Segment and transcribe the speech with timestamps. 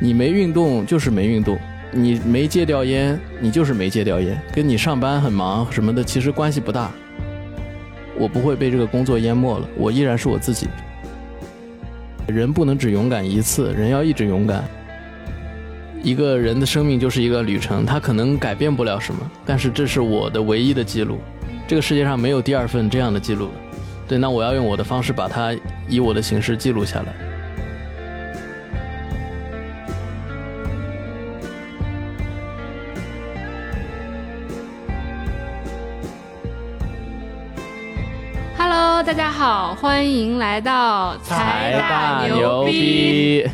[0.00, 1.58] 你没运动就是没运动，
[1.90, 6.90] 你没戒掉烟，你就是没戒掉烟，跟你上班很忙什么的其实关系不大。
[8.18, 10.68] 我不会被这个工作淹没了，我依然是我自己。
[12.26, 14.64] 人不能只勇敢一次，人要一直勇敢。
[16.02, 21.18] 一个人的生命就是一个旅程，他可能改变不了什么，但是这是我的唯一的记录。
[21.66, 23.48] 这个世界上没有第二份这样的记录。
[24.08, 25.54] 对，那我要用我的方式把它
[25.88, 27.35] 以我的形式记录下来。
[39.36, 43.46] 好，欢迎来到财大牛逼。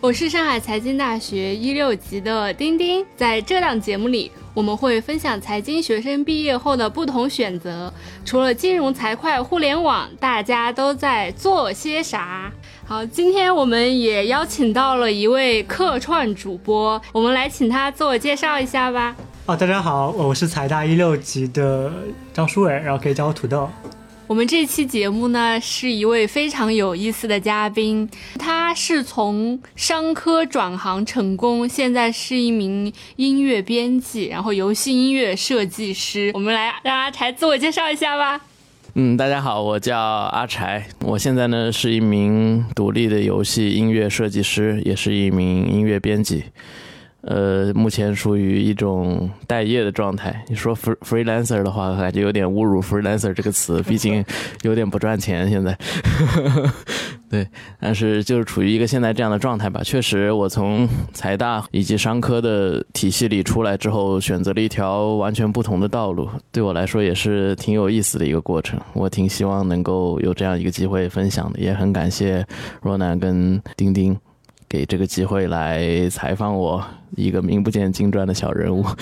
[0.00, 7.92] 我是上海财经大学一六级的丁丁，在这档节目里，我们会分享财经学生毕业后的不同选择。
[8.24, 12.50] 除了金融、财会、互联网，大家都在做些啥？
[12.84, 19.14] 好，今天我们也邀请到了一位客串主播，我们来请他自我介绍一下吧。
[19.46, 21.92] 哦，大家好，我是财大一六级的
[22.34, 23.70] 张书伟，然后可以叫我土豆。
[24.28, 28.06] 我们这期节目呢，是一位非常有意思的嘉宾，
[28.38, 36.30] 他是从商科转行成功，现在是一名音乐编辑，然后游戏音乐设计师。
[36.34, 38.38] 我们来让阿柴自我介绍一下吧。
[38.92, 46.44] 嗯，大家好，我叫阿柴，我现在呢是一名独立的游戏音乐设计师，也是一名音乐编辑。
[47.22, 50.44] 呃，目前属于一种待业的状态。
[50.48, 54.24] 你说 free freelancer 的话，感觉有点侮辱 freelancer 这个词，毕竟
[54.62, 55.50] 有点不赚钱。
[55.50, 55.76] 现在，
[57.28, 57.46] 对，
[57.80, 59.82] 但是就是处于一个现在这样的状态吧。
[59.82, 68.80] 确实，我从财大以及商科的体系里出来之后，选择了一条完全不同的道路，对我来说也是挺有意思的一个过程。
[68.92, 72.46] 我挺希望能够有这样一个机会分享的，也很感谢
[72.80, 74.16] 若楠跟丁丁。
[74.68, 76.84] 给这个机会来采访我
[77.16, 78.84] 一个名不见经传的小人物。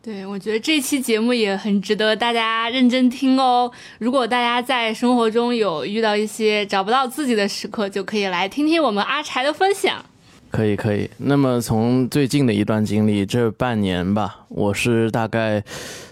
[0.00, 3.70] 对，我觉得这期节目也很值得大家认真听哦。
[3.98, 10.02] 如果大家在生活中有遇到一些找不到自己的时刻，就可以来听听我们阿柴的分享。
[10.50, 11.10] 可以，可以。
[11.18, 15.62] 那么从最近的一段经历，这半年吧，我是大概。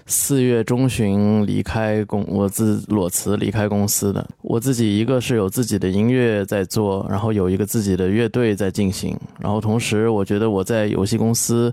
[0.08, 4.24] 四月中旬离开公，我自裸辞离开公司的。
[4.40, 11.72] 我自己一个是有自己的音乐在做，然后有一个自己的乐队在进行，然后同时我觉得我在游戏公司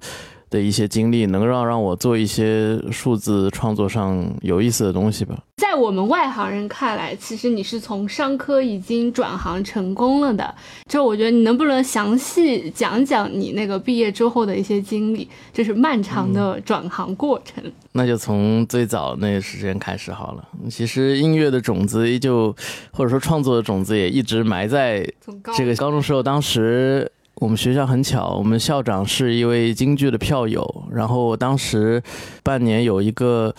[0.53, 5.35] 的一些经历能让让我做一些数字创作上有意思的东西吧。
[5.57, 10.53] 在我们外行人看来，其实你是从商科已经转行成功了的。
[10.87, 17.63] 就我觉得你能不能详细讲讲你那个毕业之后的一些经历，就是漫长的转行过程。
[17.93, 20.47] 那就从最早那时间开始好了。
[20.69, 22.55] 其实音乐的种子依旧，
[22.91, 25.07] 或者说创作的种子也一直埋在
[25.55, 26.23] 这个高中时候。
[26.23, 32.01] 当时我们学校很巧，我们校长是一位京剧的票友，然后当时
[32.43, 33.53] 半年有一个。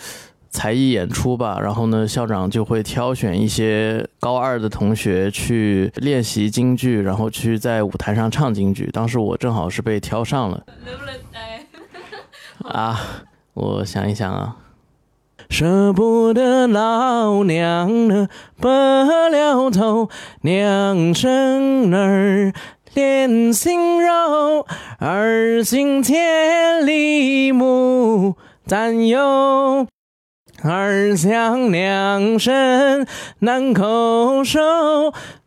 [0.51, 8.89] 才艺演出吧，然后呢，校长就会挑选一些高二的同学去练习京剧，然后去在舞台上唱京剧。
[8.93, 10.63] 当时我正好是被挑上了。
[10.85, 11.65] 能不能哎？
[12.63, 13.01] 啊，
[13.53, 14.55] 我想一想啊，
[15.49, 18.29] 舍不得老娘呢，
[18.61, 20.09] 白了头，
[20.43, 22.53] 娘生儿
[22.95, 24.65] 连心肉，
[24.99, 28.35] 儿行千里母
[28.65, 29.85] 担忧。
[30.67, 33.05] 儿想娘身
[33.39, 34.59] 难叩首，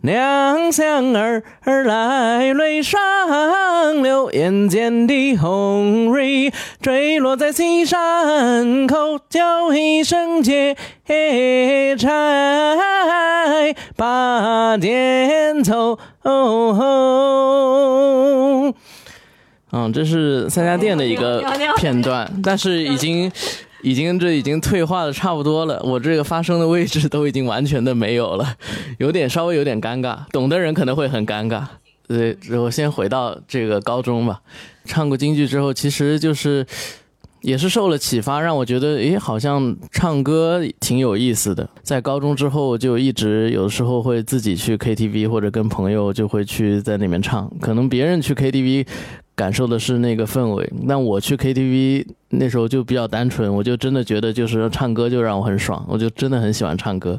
[0.02, 3.00] 娘想儿儿来泪双
[4.02, 4.30] 流。
[4.30, 10.76] 眼见的红蕊坠落在西山口，叫一声劫
[11.98, 12.06] 柴
[13.96, 15.98] 把点凑。
[19.70, 21.42] 嗯，这是三家店的一个
[21.76, 23.32] 片段，但是已经。
[23.82, 28.54] 已经这已经退化的差不多了，我这个发声的位置都已经完全的没有了，
[28.98, 31.64] 有点稍微有点尴尬，懂的人可能会很尴尬。
[32.06, 34.40] 对，我先回到这个高中吧，
[34.84, 36.66] 唱过京剧之后，其实就是
[37.42, 41.68] 也是受了启发，让我觉得，诶，好像唱歌挺有意思的。
[41.82, 48.86] 在高中之后，就一直有的时候会自己去 KTV 或者跟朋友就会去在那边唱，可能别人去 KTV。
[49.38, 57.16] 感受的是那个氛围，那我去 KTV 那时候就比较单纯，我就真的觉得就是唱歌就让我很爽，我就真的很喜欢唱歌。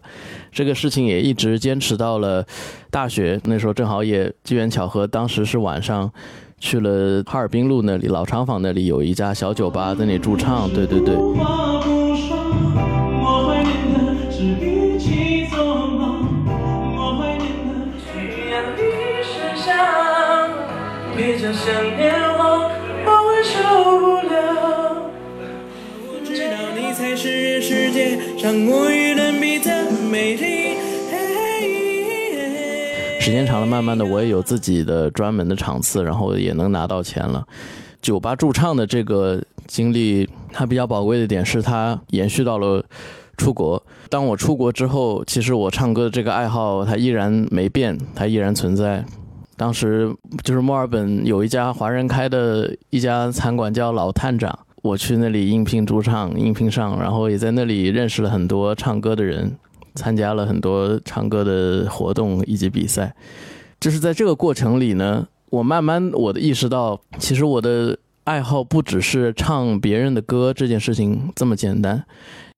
[0.52, 2.46] 这个事情也一直坚持到了
[2.92, 6.12] 大学，那时候正好也机缘巧合，当时是晚上
[6.60, 10.70] 去了哈尔滨路那里老厂房那里有一家小酒吧，在那里驻唱。
[10.74, 11.16] 对对对。
[28.40, 30.78] 世界上无与伦比的美丽。
[33.20, 37.46] 时间长了，慢慢的我也有自己的专门的场次，然后也能拿到钱了。
[38.02, 42.82] 酒吧驻唱的这个经历，它比较宝贵的点是它延续到了
[43.36, 43.84] 出国。
[44.10, 49.04] 当我出国之后，其实我唱歌的这个爱好它依然没变，它依然存在。
[49.58, 50.10] 当时
[50.46, 54.58] 就是墨尔本有一家华人开的一家餐馆叫老探长，
[54.90, 59.56] 我去那里应聘驻唱，应聘上，然后也在那里认识了很多唱歌的人。
[59.96, 63.14] 参加了很多唱歌的活动以及比赛，
[63.82, 72.02] 就是在这个过程里呢，我慢慢我的意识到，其实我的爱好不只是唱别人的歌这件事情这么简单。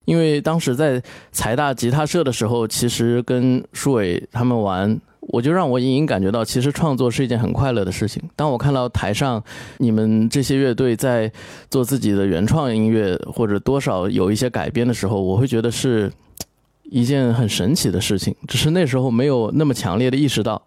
[0.05, 1.01] 因为当时在
[1.31, 4.99] 财大吉他社的时候，其实跟舒伟他们玩，
[5.31, 8.21] 我就让我隐隐感觉到，其实创作是一件很快乐的事情。
[8.35, 9.43] 当我看到台上
[9.77, 11.31] 你们这些乐队在
[11.69, 16.11] 做自己的原创音乐，或者多少有一些改编的时候，我会觉得是。
[16.93, 20.61] 一件很神奇的事情，只是那时候没有那么强烈的意识到。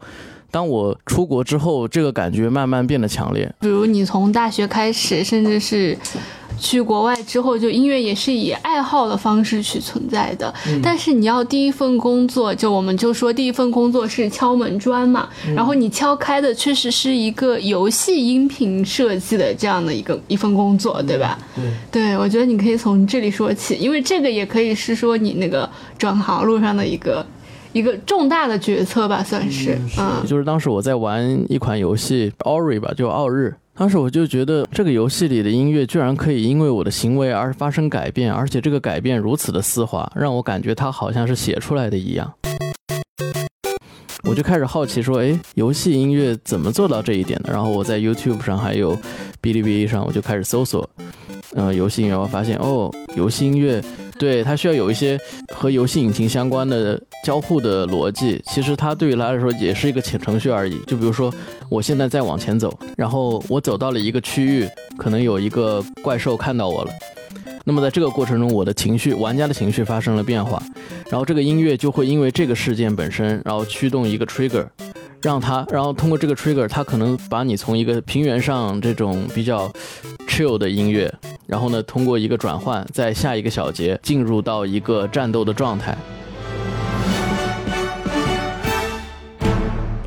[0.50, 3.54] 当我出国之后，这个感觉慢慢变得强烈。
[3.60, 5.94] 比如你从大学开始，甚至是。
[6.58, 10.52] 去国外之后，就音乐也是以爱好的方式去存在的。
[10.82, 15.28] 但是你要第一份工作，就我们就说第一份工作是敲门砖嘛。
[15.54, 21.38] 然后你敲开的确实是一个游戏音频设计的这样的一个一份工作，对吧？
[21.90, 25.68] 对，对我觉得你可以从这里说起，因为这个也可以是说你那个
[25.98, 27.24] 转行路上的一个
[27.72, 29.78] 一个重大的决策吧，算是。
[29.98, 33.54] 嗯，就是当时我在玩一款游戏，Ori 吧，就奥日。
[33.76, 42.32] 当时我就觉得这个游戏里的音乐居然可以因为我的行为而发生改变，而且这个改变如此的丝滑，让我感觉它好像是写出来的一样。
[44.22, 47.52] 我就开始好奇说，哎，游戏音乐怎么做到这一点的？
[47.52, 48.94] 然后我在 YouTube 上还有
[49.42, 50.88] 哔哩哔哩上，我就开始搜索，
[51.54, 53.82] 嗯，游戏音乐，我发现哦，游戏音乐。
[54.18, 55.18] 对它需要有一些
[55.52, 60.78] 和游戏引擎相关的交互的逻辑，其实它对于它来说也是一个浅程序而已。
[60.86, 61.32] 就比如说，
[61.68, 66.90] 我现在在往前走，然后我走到了一个区域，可能有一个怪兽看到我了。
[67.66, 70.62] 那么在这个过程中，我的情绪，玩家的情绪发生了变化，
[71.10, 74.66] 然后这个音乐就会因为这个事件本身，然后驱动一个 trigger，
[75.24, 79.72] 让它，然后通过这个 trigger，它可能把你从一个平原上这种比较
[80.28, 81.10] chill 的音乐。
[81.46, 85.96] 然后呢，通过一个转换，在下一个小节进入到一个战斗的状态。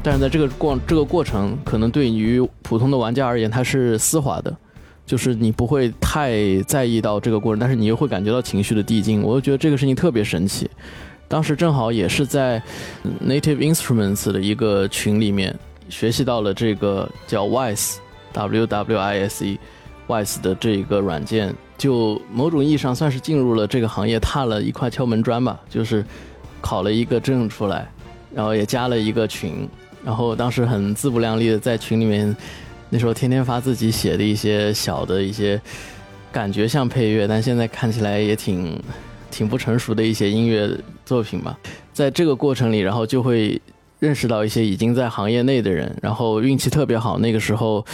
[0.03, 4.55] 但是在这个过这个过程，可能对于普通的玩家而言，它是丝滑的，
[5.03, 9.23] 就是你不会太在意到这个过程，但是你又会感觉到情绪的递进。
[9.23, 10.69] 我就觉得这个事情特别神奇。
[11.27, 12.61] 当时正好也是在
[13.25, 15.53] Native Instruments 的一个群里面
[15.89, 19.59] 学习到了这个叫 Wise，W W I S E。
[20.07, 25.59] Wise 的这个软件，就某种意义上算是进入了这个行业，踏了一块敲门砖吧。
[25.69, 26.01] 就是
[26.61, 27.91] 考了一个证出来，
[28.33, 29.67] 然后也加了一个群，
[30.05, 32.33] 然后当时很自不量力的在群里面，
[32.89, 35.61] 那时候天天发自己写的一些小的一些
[36.31, 38.81] 感觉像配乐，但现在看起来也挺
[39.31, 40.69] 挺不成熟的一些音乐
[41.05, 41.57] 作品吧。
[41.93, 43.61] 在这个过程里，然后就会
[43.99, 47.85] 认识到一些已经在行业内的人，然后运气特别好，那个时候。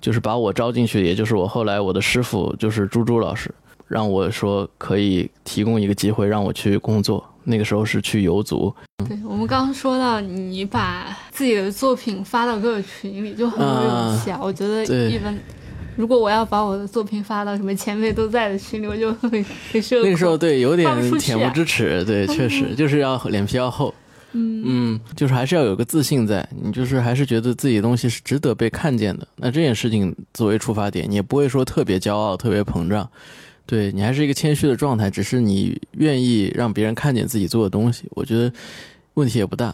[0.00, 3.50] 就是把我招进去，也就是我后来我的师傅就是朱朱老师，
[3.88, 7.24] 让我说可以提供一个机会让我去工作。
[7.42, 8.70] 那个时候是去游族。
[9.08, 14.38] 对我们刚刚说到你把自己的作品发到各个群里，就很有勇气啊！
[14.42, 15.34] 我觉得一般，
[15.96, 23.94] 如果我要把我的作品发到什么前辈都在的群里，我就会 那个时候对有点恬不知耻，对，确实就是要脸皮要厚。
[24.36, 29.24] 嗯嗯，就是还是要有个自信在，你就是还是觉得自己的东西是值得被看见的。
[29.36, 33.08] 那这件事情作为出发点，你也不会说特别骄傲、特别膨胀，
[33.64, 38.52] 对你还是一个谦虚的状态，只是你愿意让别人看见自己做的东西，我觉得
[39.14, 39.72] 问题也不大。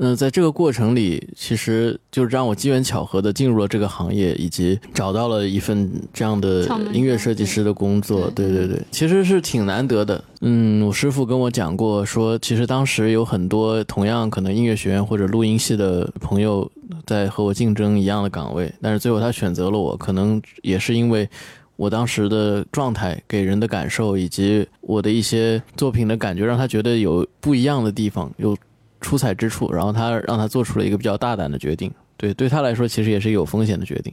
[0.00, 8.30] 嗯，在这个过程里，其实就让我机缘巧合的进入了这个行业，以及找到了一份这样的音乐设计师的工作。
[8.30, 10.22] 对对对，其实是挺难得的。
[10.40, 16.70] 嗯，我师傅跟我讲过，说其实当时有很多同样可能音乐学院或者录音系的朋友
[17.04, 21.28] 在和我竞争一样的岗位，但是最后他选择了我，可能也是因为
[21.74, 28.56] 我当时的状态给人的感受，以及我的一些作品的感觉，让他觉得有不一样的地方，有。
[29.00, 31.90] 出彩之处，然后他让他做出了一个比较大胆的决定。
[32.16, 34.12] 对，对他来说其实也是有风险的决定。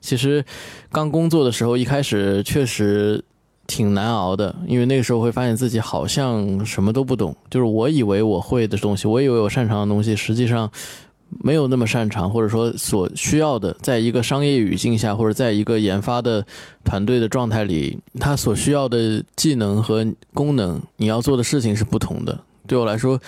[0.00, 0.44] 其实
[0.90, 3.22] 刚工作的时候，一开始确实
[3.66, 7.36] 挺难熬的，因为那个时候会发现自己好像什么都不懂。
[7.50, 10.68] 就是我以为我会的东西，我以为我擅长的东西，实际上
[11.28, 16.44] 没有那么擅长，或者说所需要的，在一个商业语境下，或者在一个研发的
[16.82, 22.38] 团队的状态里，他所需要的技能和功能，你要做的事情是不同的。
[22.66, 23.20] 对我来说，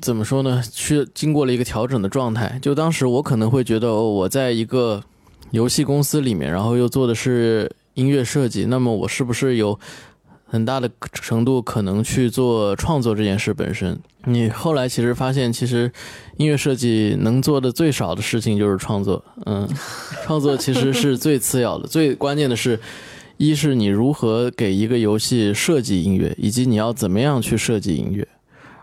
[0.00, 0.62] 怎么说呢？
[0.72, 2.58] 去经过了一个调整的状态。
[2.62, 5.02] 就当时我可能会觉得，我在一个
[5.50, 9.78] 游戏公司里面，然后又做的是音乐设计，那么我是不是有？
[10.52, 13.96] 很大的程度可能去做创作这件事本身。
[14.24, 15.92] 你后来其实发现，其实
[16.38, 19.24] 音乐设计能做的最少的事情就是创作。
[19.46, 19.68] 嗯，
[20.24, 22.80] 创作其实是最次要的，最关键的是，
[23.36, 28.26] 一是你如何给一个游戏设计音乐，以及你要怎么样去设计音乐。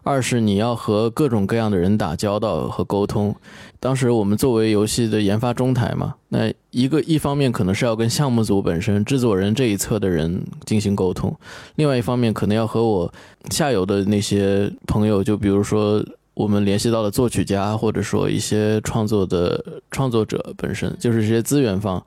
[0.07, 3.35] 二是你要和各种各样的人打交道和沟通。
[3.77, 11.35] 当时我们作为游戏的研发中台嘛，那一个一方面可能是要跟项目组本身、制作人这一侧的人进行沟通，
[11.75, 13.13] 另外一方面可能要和我
[13.51, 16.01] 下游的那些朋友，就比如说
[16.33, 22.01] 我们联系到的作曲家，或者说一些创作的创作者本身，就是这些资源方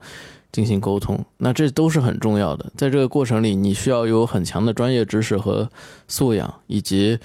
[0.51, 1.23] 进行沟通。
[1.37, 5.69] 那这都是很重要的，在这个过程里，你需要有很强的专业知识和
[6.07, 7.19] 素养，以及。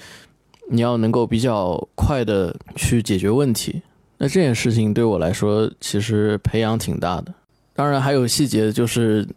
[0.69, 3.81] 你要能够比较快的去解决问题，
[4.17, 7.33] 那这件事情对我来说其实培养挺大的。
[7.73, 9.27] 当然还有细节，就是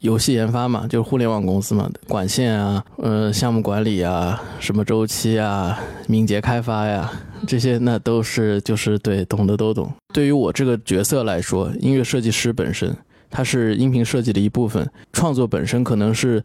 [0.00, 7.10] 游戏研发嘛，就是互联网公司嘛，管线啊，呃，项目管理啊，什么周期啊，敏捷开发呀，
[7.46, 9.90] 这些那都是就是对懂的都懂。
[10.12, 12.94] 对于我这个角色来说，音乐设计师本身，
[13.30, 16.42] 它是音频设计的一部分，创作本身可能是。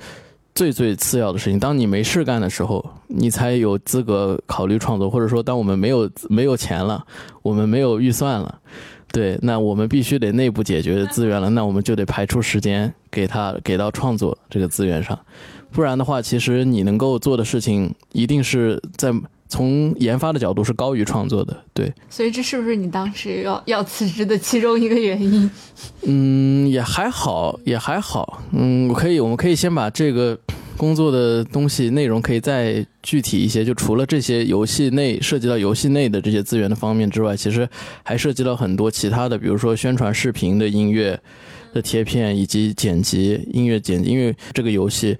[0.54, 7.06] 最最次要的事情，当你没事干的时候，你才有资格考虑创作，或者说，当我们没有没有钱了，
[7.42, 8.60] 我们没有预算了，
[9.12, 15.18] 对，那我们必须得内部解决资源了，那我们就得排出时间给他给到创作这个资源上，
[15.72, 19.14] 不然的话，其实你能够做的事情，一定是在。
[19.52, 21.92] 从研发的角度是高于创作的，对。
[22.10, 25.52] 所以这是不是你当时要要辞职的其中一个原因？
[26.04, 28.42] 嗯，也还好，也还好。
[28.54, 30.40] 嗯，我可以，我们可以先把这个
[30.78, 33.66] 工作的东西内容可以再具体一些。
[33.66, 37.68] 就除了这些游戏内涉及到游戏内的这些资源的方面之外，其实
[38.04, 41.20] 还涉及到很多其他的，比如说宣传视频的音乐
[41.74, 45.18] 的贴片以及剪辑音乐剪辑，因为这个游戏。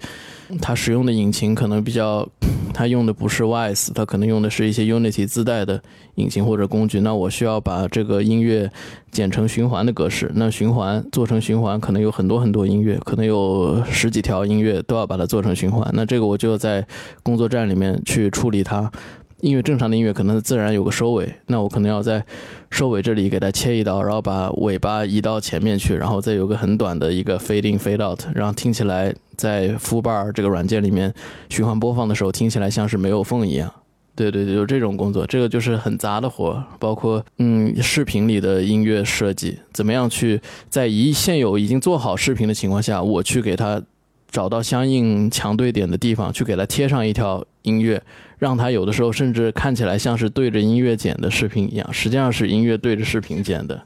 [0.60, 2.28] 它使用的引擎可能比较，
[2.74, 5.82] 它用的不是 Wise，它可能用的是一些 Unity 自带的
[6.16, 7.00] 引擎或者工具。
[7.00, 8.70] 那我需要把这个音乐
[9.10, 10.30] 剪成循环的格式。
[10.34, 15.90] 那循环做成循环，可能有很多很多音乐，可能有十几条音乐都要把它做成循环。
[15.94, 16.86] 那这个我就要在
[17.22, 18.92] 工作站里面去处理它。
[19.42, 22.24] 音乐正常的音乐可能自然有个收尾，那我可能要在
[22.70, 31.12] 收尾这里给它切一刀，然后把尾巴移到前面去，然后再有个很短的一个 fade in fade out，然后听起来在 Full Bar 这个软件里面
[31.48, 33.70] 循环播放的时候，听起来像是没有缝一样。
[34.14, 43.82] 对对对，就这种工作，这个就是很杂的活，包括嗯视频里的音乐设计，怎么样去在一现有已经做好视频的情况下，我去给它
[44.30, 48.00] 找到相应强对点的地方，去给它贴上一条音乐。
[48.42, 53.80] 让它有的时候甚至看起来像是对着音乐剪的视频一样，实际上是音乐对着视频剪的。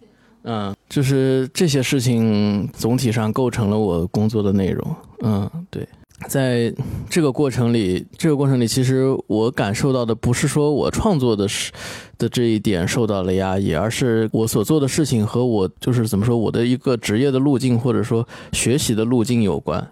[0.44, 4.96] 嗯，就是这些事情总体上构成了我工作的内容。
[5.22, 5.86] 嗯，对，
[6.26, 6.72] 在
[7.10, 11.70] 这个过程里，这个过程里，其实我感受到的不是说我创作的是
[12.16, 19.86] 的这一点受到了压抑，而是我所做的事情和我就是怎么说我的一个职业的路径或者说学习的路径有关。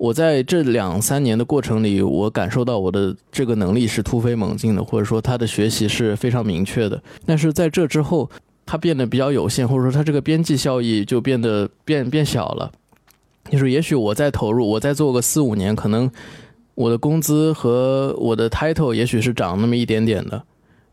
[0.00, 7.02] 我在这两三年的过程里，我感受到我的这个能力是突飞猛进的，或者说他的学习是非常明确的。
[7.26, 8.30] 但是在这之后，
[8.64, 12.72] 它变得比较有限，或者说它这个边际效益就变得变变小了。
[13.50, 16.10] 就是也许我再投入，我再做个四五年，可能
[16.74, 20.42] 我的工资和我的 title 也许是涨那么一点点的，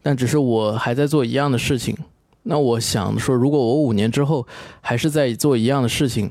[0.03, 1.95] 但只是我还在做一样的事情。
[2.43, 4.45] 那我想说，如果我五年之后
[4.81, 6.29] 还是在做一样的事情。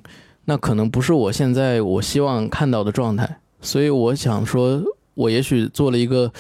[0.49, 4.81] 那可能不是我现在我希望看到的状态，所以我想说，
[5.15, 6.33] 我也许做了一个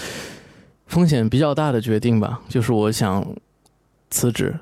[0.86, 3.26] 风险比较大的决定吧，就是我想
[4.08, 4.54] 辞职。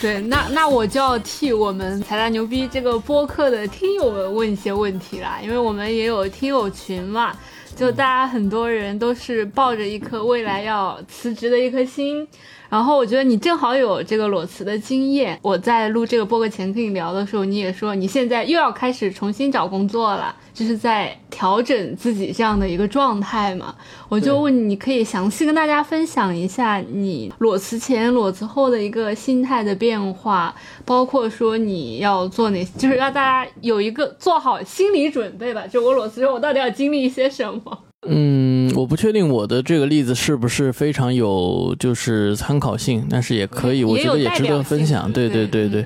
[0.00, 7.36] 对，那那我就要替我们财大牛逼这个播客的听友们问一些问题啦，因为我们也有听友群嘛。
[7.78, 12.26] 就大家很多人都是抱着一颗未来要辞职的一颗心。
[12.68, 15.38] 然后我觉得你正好有这个裸辞的经验。
[15.42, 23.74] 我在录这个播客前跟你聊的时候，你也说你现在又要开始重新找工作了，就是在调整自己这样的一个状态嘛。
[24.08, 35.66] 我就问你，你可以详细跟大家分享一下你裸辞前、裸辞后的一个心态的变化，包括说你要做哪，就是让大家有一个做好心理准备吧。
[35.66, 37.78] 就我裸辞之后，我到底要经历一些什么？
[38.10, 45.12] 嗯，我不确定我的这个例子是不是非常有就是参考性，但是也可以，我觉得也值得分享。
[45.12, 45.84] 对对对对，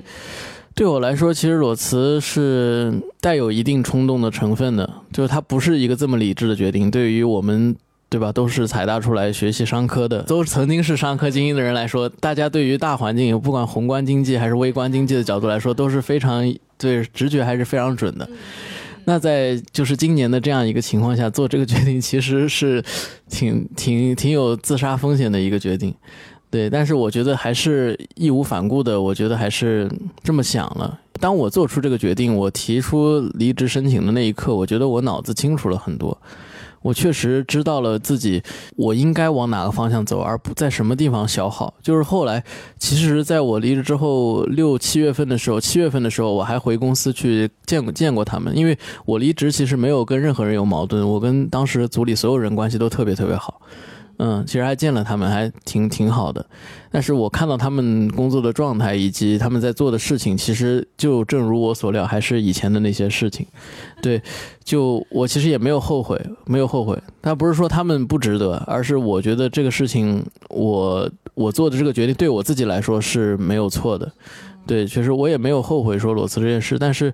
[0.74, 6.90] 对我来说，其实裸辞是带有一定冲动的成分的，就是它不是一个这么理智的决定。
[6.90, 7.74] 对于我们，
[8.08, 18.28] 对吧，都是财大出来学习商科的，都曾经是商科精英的人来说，大家对于大环境，不管宏观经济还是微观经济的角度来说，都是非常对直觉还是非常准的。
[19.04, 22.82] 那在就是今年的这样一个情况下做这个决定，其实是
[23.28, 25.94] 挺挺挺有自杀风险的一个决定，
[26.50, 26.70] 对。
[26.70, 29.90] 但是我觉得还是义无反顾的，我觉得还是
[30.22, 31.00] 这么想了。
[31.20, 36.16] 当我做出这个决定，我提出离职申请的那一刻，我觉得我脑子清楚了很多。
[36.82, 38.42] 我确实知道了自己
[38.76, 41.72] 我应该往哪个方向走，而不在什么地方消耗。
[41.82, 42.42] 就是后来，
[42.78, 48.56] 其实在我离职之后六七月份的时候，七月份的时候，我还回公司去见过见过他们。
[48.56, 53.60] 因为我离职其实没有跟任何人有矛盾，我跟当时组里所有人关系都特别特别好。
[54.18, 56.44] 嗯，其实还见了他们，还挺挺好的。
[56.92, 63.46] 但是我看到他们工作的状态以及他们在做的事情，其实就正如我所料，还是以前的那些事情。
[64.02, 64.20] 对，
[64.62, 66.96] 就我其实也没有后悔，没有后悔。
[67.20, 74.12] 但不是说他们不值得，而是我觉得这个事情，我我做的这个决定对我自己来说是没有错的。
[74.66, 77.12] 对，确实我也没有后悔说裸辞这件事，但是。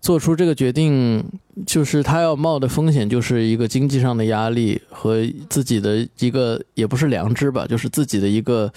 [0.00, 1.24] 做出这个决定，
[1.66, 8.72] 就是他要冒的风险，就是一个经济上的压力和自己的一个也不是良知吧，就是自己的一个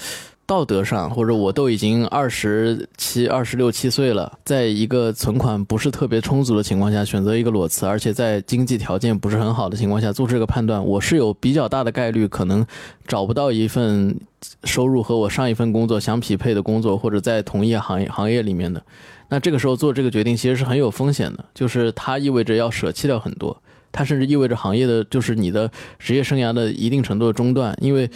[0.48, 12.66] 道德上，或者我都已经二十七、二十六七岁了，在一个存款不是特别充足的情况下，选择一个裸辞，而且在经济条件不是很好的情况下做出这个判断，我是有比较大的概率可能
[13.06, 14.20] 找不到一份
[14.64, 18.82] 收入和我上一份工作相匹配的工作，或者在同一行业行业里面的。
[19.30, 28.10] 那这个时候做这个决定其实是很有风险的，就是它意味着要舍弃掉很多，它甚至意味着行业的就是你的职业生涯的一定程度的中断，因为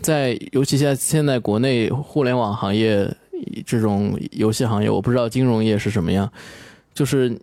[0.00, 3.12] 在尤其现在现在国内互联网行业
[3.66, 6.30] 这种游戏行业，我不知道金融业是什么样，
[6.94, 7.36] 就是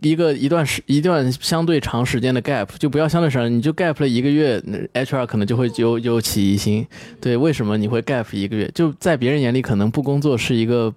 [0.00, 4.62] 一个一段时一段相对长时间的 gap，就不要相对长，你就 gap 了一个月
[4.94, 6.86] ，HR 可能就会有有起疑心，
[7.20, 8.70] 对，为什么你会 gap 一个月？
[8.72, 10.94] 就在别人眼里可能不工作是一个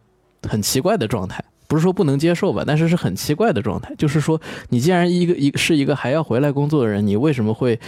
[0.47, 1.43] 很奇怪的状态。
[1.67, 3.93] 不是说不能接受吧，但是是很奇怪的状态。
[3.97, 7.79] 就是说，你既然一个一是一个还要回来工作的人，你为什么会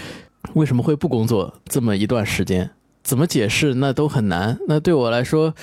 [0.54, 2.70] 为什么会不工作这么一段时间？
[3.04, 4.58] 怎么解释那都很难。
[4.68, 5.54] 那对我来说，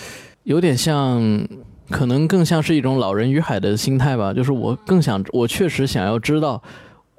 [0.44, 1.46] 有点像，
[1.90, 4.32] 可能更像是一种老人与海的心态吧。
[4.32, 6.62] 就是我更想，我确实想要知道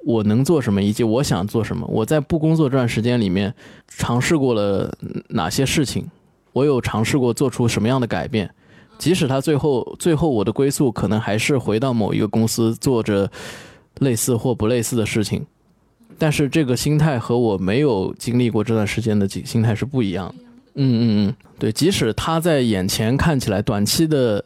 [0.04, 1.86] 我能做什么，以及我想做什么。
[1.88, 3.54] 我在不工作这段时间里面
[3.86, 4.92] 尝试过了
[5.28, 6.10] 哪些事情？
[6.52, 8.50] 我有尝试过做出什么样的改变？
[8.98, 13.30] 即使他最后最后我的归宿可能还是回到某一个公司做着
[13.98, 15.44] 类似或不类似的事情，
[16.18, 20.34] 但是这个心态和我没有经历过这段时间的心心态是不一样的。
[20.74, 24.44] 嗯嗯嗯，对，即使他在眼前看起来短期的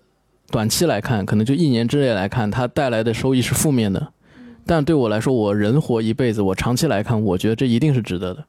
[0.51, 4.13] 短期来看，可能就一年之内来看，它带来的收益是负面的，
[4.67, 8.45] 但对我来说，我人活一辈子，我长期来看，我觉得这一定是值得的。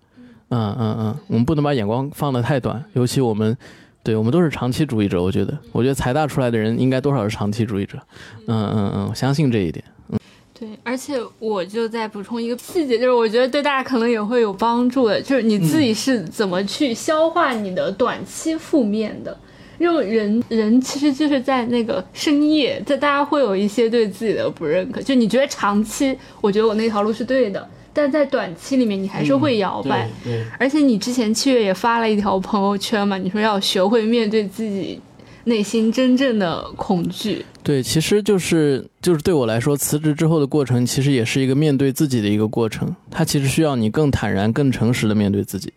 [0.49, 3.55] 嗯嗯嗯，我们不能把眼光放得太短，尤其我们。
[4.03, 7.99] 对我们都是长期主义者，我觉得，我觉得财大出来的人应该多少是长期主义者，
[8.47, 8.67] 嗯。
[8.73, 10.19] 嗯嗯，相信这一点，嗯，
[10.59, 19.37] 对，而且我就再补充一个细节，就是我觉得对大家可能也会有帮助的，就是你自己是怎么去消化你的短期负面的，
[19.77, 27.69] 因为人人其实就是在那个深夜，在大家会有一些对自己的不认可，就你觉得长期，我觉得我那条路是对的。
[27.93, 30.07] 但在短期里面，你还是会摇摆。
[30.23, 34.99] 对，而且你之前七月也发了一条朋友圈嘛，你说要学会面对自己
[35.43, 37.45] 内心真正的恐惧。
[37.63, 42.95] 对，其实就是就是对我来说，辞职之后的过程，其实也是一个面对自己的一个过程。
[43.09, 45.71] 它其实需要你更坦然、更诚实的面对自己。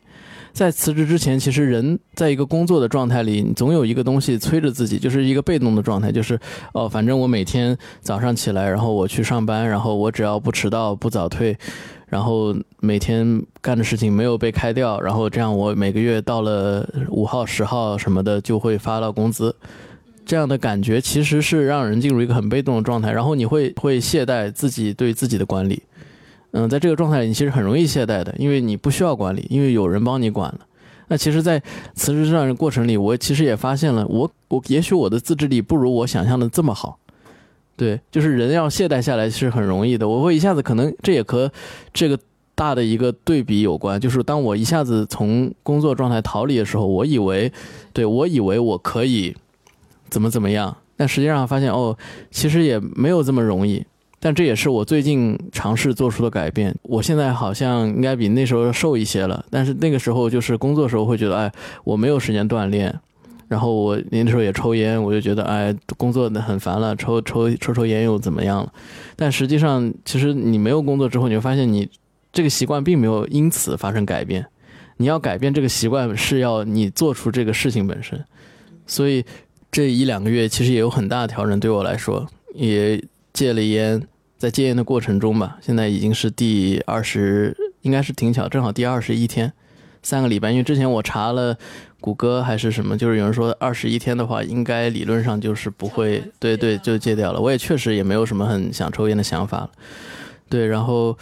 [0.53, 6.39] 在辞职之前，其实人在一个工作的状态里，你总有一个东西催着自己，就是一个被动的状态，就是
[6.73, 11.59] 哦，反正我每天早上起来，然后我去上班，然后我只要不迟到、不早退。
[12.15, 19.53] 然后每天干的事情没有被开掉，然后这样我每个月到了五号、十号什么的就会发到工资，
[20.25, 25.83] 这样的感觉其实是让人进入一个很被动的状态，然后你会会懈怠自己对自己的管理，
[26.53, 30.61] 嗯，在这个状态里，你其实很容易懈怠的，因为你不需要管理，因为有人帮你管了。
[31.09, 31.61] 那其实，在
[31.97, 36.97] 辞职这段过程里，我其实也发现了，我我也许我的自制力不如我想象的这么好。
[37.77, 40.09] 对，就是人要懈怠下来是很容易的。
[40.09, 41.51] 我会一下子可能这也和
[41.93, 42.19] 这个
[42.55, 47.53] 大的一个对比有关，就是当我一下子从工作状态逃离的时候，我以为，
[47.93, 49.35] 对我以为我可以
[50.09, 51.97] 怎么怎么样，但实际上发现哦，
[52.31, 53.85] 其实也没有这么容易。
[54.21, 56.75] 但这也是我最近尝试做出的改变。
[56.83, 62.99] 我现在好像应该比那时候瘦一些了，但是那个时候就是工作时候会觉得，哎，我没有时间锻炼。
[63.49, 68.73] 然后我那时候也抽烟，我就觉得，哎，工作很烦了，抽抽抽抽烟又怎么样了？
[69.17, 71.89] 但实际上，其实你没有工作之后，你会发现你
[72.33, 74.47] 这个习惯并没有因此发生改变。
[74.97, 78.25] 你要改变这个习惯，是要你做出这个事情本身。
[78.87, 79.25] 所以
[79.73, 83.03] 这一两个月其实也有很大的调整，对我来说也
[83.33, 84.01] 戒了烟。
[84.37, 89.51] 在戒烟的过程中吧，现在已经是第二十，应该是挺巧，正好第二十一天，
[90.03, 90.51] 三个礼拜。
[90.51, 91.57] 因为之前我查了
[92.05, 97.41] 谷歌还是什么，就是有人说二十一天的话，应该理论上就是不会，对对，就戒掉了。
[97.41, 99.71] 我也确实也没有什么很想抽烟的想法了，
[100.51, 100.67] 对。
[100.67, 101.17] 然后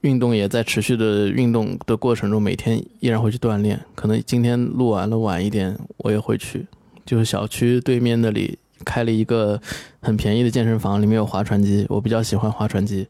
[0.00, 3.80] 运动也在持续的运动的过程中，每天依然会去锻炼。
[3.94, 6.66] 可能今天录完了晚一点，我也会去，
[7.06, 8.58] 就是小区对面那里。
[8.82, 9.60] 开了一个
[10.00, 13.06] 很便宜的健身房，里面有划船机，我比较喜欢划船机。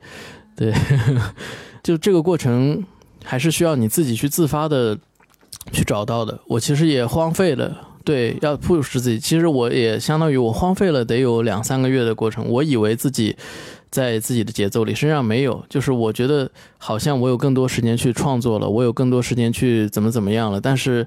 [0.57, 0.75] 对，
[1.81, 2.85] 就这个过程
[3.23, 4.99] 还是需要你自己去自发的
[5.73, 6.39] 去找到的。
[6.47, 9.19] 我其实也荒废了，对，要 push 自己。
[9.19, 12.47] 其实我也相当于我荒废了得有两三个月的过程。
[12.49, 13.37] 我以为自己
[13.91, 15.65] 在自己的节奏里，实际上没有。
[15.69, 21.07] 就是我觉得好像我有更多时间去创作了，我有更多时间去怎么怎么样了，但是。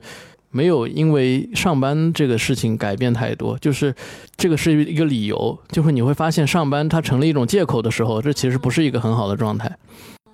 [0.56, 3.92] 没有因为上班这个事情改变太多，就是
[4.38, 9.76] 这个是一个理由，就是你会发现上班它成了一种借口的时候，这其实不是一个很好的状态。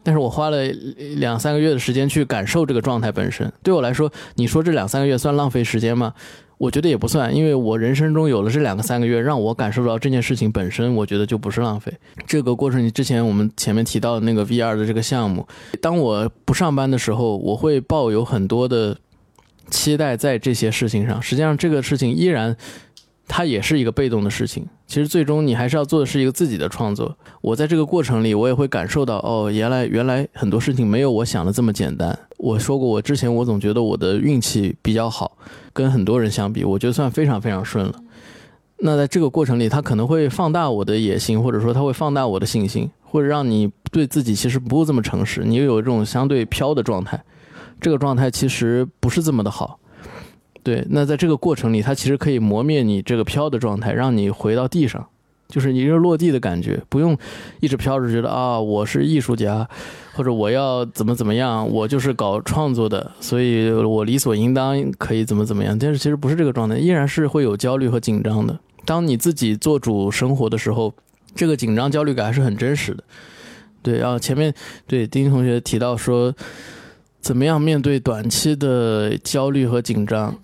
[0.10, 0.66] 但是我花了
[1.18, 6.12] 两三个月的时间去感受这个状态本身，对我来说，你说这两三个月算浪费时间吗？
[6.58, 11.94] 我觉得也不算，因为我人生中有了这两个三个月，让我感受到这件事情本身，我觉得就不是浪费。
[12.26, 15.48] 这个过程，你之前我们前面提到的那个 VR 的这个项目，
[15.80, 18.98] 当我不上班的时候，我会抱有很多的。
[19.72, 22.58] 期待在这些事情上，实际上这个事情依然，
[23.30, 24.68] 它也是一个被动的事情。
[24.88, 27.16] 其实最终你还是要做的是一个自己的创作。
[27.42, 32.18] 我在这个过程里，我也会感受到，哦，原来原来很多事情没有我想的这么简单。
[32.38, 35.38] 我说过，我之前我总觉得我的运气比较好，
[35.72, 37.94] 跟很多人相比，我觉得算非常非常顺了。
[38.80, 47.22] 那在这个过程里，它可能会放大我的野心，或者说它会放大我的信心，或者让你对自己其实不这么诚实，你有这种相对飘的状态。
[47.82, 49.79] 这个状态其实不是这么的好，
[50.64, 50.86] 对。
[50.90, 55.08] 那在这个过程里，它其实可以磨灭你这个飘的状态，让你回到地上，
[55.48, 57.18] 就是你一个落地的感觉，不用
[57.60, 59.68] 一直飘着，觉得啊，我是艺术家，
[60.14, 65.78] 或者我要怎么怎么样，我就是搞创作的，所以我理所应当可以怎么怎么样。
[65.78, 68.60] 但是其实不是这个状态，依然是会有焦虑和紧张的。
[68.86, 70.94] 当你自己做主生活的时候，
[71.36, 73.04] 这个紧张焦虑感还是很真实的。
[73.82, 74.54] 对，然后前面
[74.86, 76.34] 对丁丁同学提到说。
[77.22, 80.36] 怎么样面对短期的焦虑和紧张，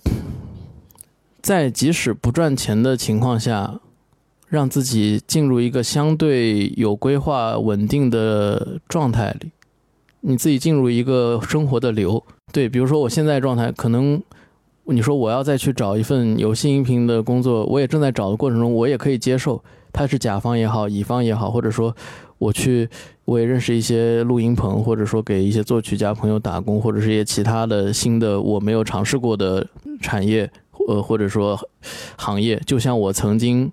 [1.42, 3.80] 在即使不赚钱的情况下，
[4.48, 9.52] 让自己进入一个相对有规划、稳定的状态里，
[10.22, 12.22] 你自己进入一个生活的流。
[12.52, 14.22] 对，比如说我现在状态，可能
[14.84, 21.96] 你说我要再去找一份有薪音频的工作，我也正在找的过程中，我也可以接受，他是甲方也好，乙方也好，或者说
[22.38, 22.90] 我去。
[23.26, 29.68] 我也认识一些录音棚，或者说给一些作曲家朋友打工，或者是一些其他的新的我没有尝试过的
[30.00, 30.48] 产业，
[30.88, 31.60] 呃，或者说
[32.18, 33.72] 行业，就像我曾经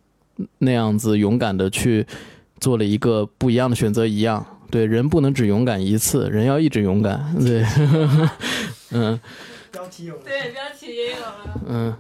[0.57, 2.07] 那样子勇敢的去
[2.61, 4.43] 做了一个不一样的选择一样。
[4.71, 7.23] 对，人不能只勇敢一次，人要一直勇敢。
[7.39, 7.63] 对，
[8.93, 9.21] 嗯。
[9.71, 10.23] 标题有了。
[10.25, 11.61] 对，标题也有了。
[11.69, 11.95] 嗯，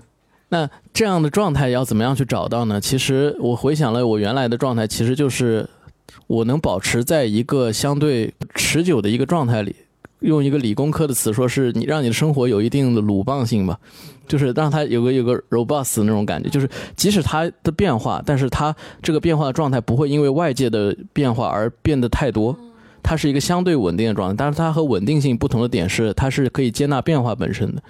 [0.49, 2.81] 那这样的状态要怎么样去找到呢？
[2.81, 5.69] 其实我回想了我原来的状态，其实就是。
[6.27, 9.75] 我能保持在一个相对持久的一个状态里，
[10.21, 13.79] 用一个理工科的词说，是你让你的生活有一定的鲁棒性吧，
[14.29, 22.57] 就是让它有个有个 robust 那种感觉，就是即使它的变化，但是它这个变化的状态不会因为外界的变化而变得太多，
[23.03, 24.37] 它是一个相对稳定的状态。
[24.37, 27.83] 但是它和稳定性不同的点是，它是可以接纳变化本身的。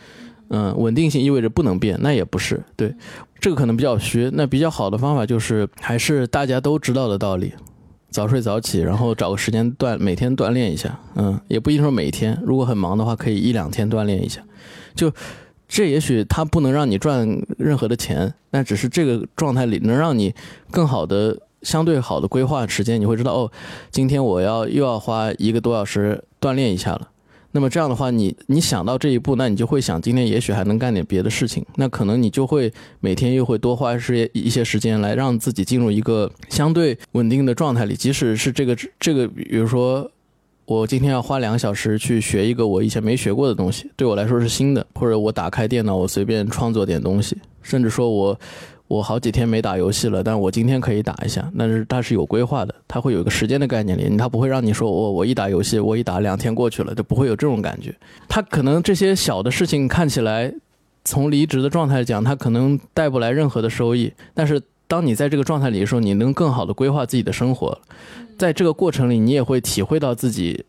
[0.55, 2.63] 嗯，稳定性意味着不能变，那也不是。
[2.77, 2.95] 对，
[3.41, 4.31] 这个可能比较虚。
[4.35, 7.53] 那比较好的方法就是，还是大家都知道的道理。
[8.13, 11.01] 早睡早起，然后找个时间锻，每天锻炼一下。
[11.17, 14.41] 嗯，也不一定说每天，如果很忙的话，可以一两天锻炼一下。
[14.95, 15.11] 就
[15.67, 20.35] 这，也许它不能让你赚任何的钱，但只是这个状态里能让你
[20.71, 23.51] 更好的相对好的规划时间，你会知道哦，
[23.91, 27.09] 今天我要又要花一个多小时锻炼一下了。
[27.53, 31.65] 那么这样的话，你你想到这一步，那你就会想今天也许还能干点别的事情。
[31.77, 37.95] 那可能你就会每天又会多花些一些时间来让自己进入一个相对稳定的状态里。
[37.95, 40.11] 即使是这个这个，比如说
[40.65, 48.39] 我今天要花两个小时去学一个我以前没学过的东西，对我来说是新的，或者我打开电脑我随便创作点东西，甚至说我。
[48.93, 51.51] 我好几天没打游戏了，但我今天可以打一下。
[51.59, 57.95] 但是它是有规划的，它会有一个时间的概念里，它不会让你说我我一打游戏，我一打两天过去了，就不会有这种感觉。
[58.29, 60.53] 它可能这些小的事情看起来，
[61.07, 64.13] 从离职的状态讲，它可能带不来任何的收益。
[64.35, 67.81] 但是当你在这个状态里的时候，你能更好的规划自己的生活，
[68.37, 70.67] 在这个过程里，你也会体会到自己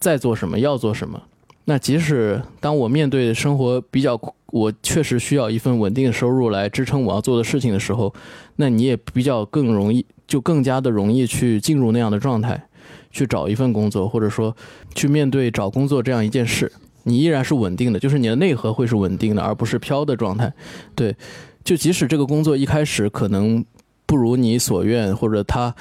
[0.00, 1.20] 在做什么，要做什么。
[1.68, 8.14] 那即使当我面对生活比较，我确实需要一份稳定的收入来支撑我要做的事情的时候，
[8.56, 12.66] 那你也比较更容易，就更加的容易去进入那样的状态，
[13.10, 14.56] 去找一份工作，或者说
[14.94, 20.50] 去面对找工作这样一件事，你依然是稳定的，就是你的内核会是稳定的，而不是飘的状态。
[20.94, 21.14] 对，
[21.62, 23.62] 就即使这个工作一开始可能
[24.06, 25.74] 不如你所愿，或者他。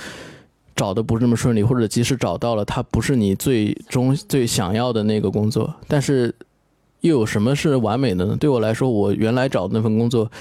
[0.77, 6.33] 找的不是那么顺利，或者即使找到了，它不是你最终最想要的那个工作，但是
[7.01, 8.37] 又有什么是完美的呢？
[8.39, 10.31] 对我来说，我原来找的那份工作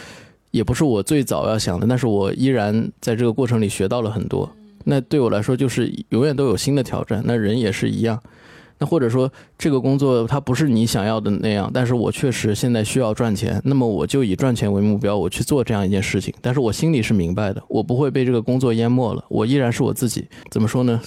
[0.51, 4.49] 也不是我最早要想的，但是我依然在这个过程里学到了很多。
[4.85, 7.21] 那对我来说，就是永远都有新的挑战。
[7.25, 8.23] 那人也是一样。
[8.79, 16.35] 那或者说，这个工作它不是你想要的那样，但是我确实现在需要赚钱，那么我就以赚钱为目标，我去做这样一件事情。
[16.41, 20.27] 但是我心里是明白的，我不会被这个工作淹没了，我依然是我自己。
[20.51, 21.01] 怎么说呢？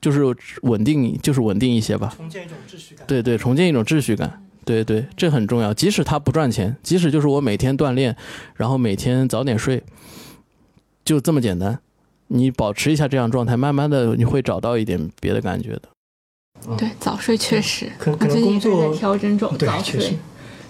[0.00, 0.22] 就是
[0.62, 2.14] 稳定，就是稳定一些吧。
[2.16, 3.06] 重建一种秩序感。
[3.06, 4.42] 对对，重建一种秩序感。
[4.64, 5.74] 对对，这很重要。
[5.74, 8.16] 即使他不赚钱，即使就是我每天锻炼，
[8.54, 9.82] 然后每天早点睡，
[11.04, 11.78] 就这么简单。
[12.28, 15.82] 你保持一下这样状态，慢慢的你会找到一点别的感觉的。
[16.76, 17.90] 对，早睡确实。
[17.98, 20.10] 可可能工作调整中对，确实。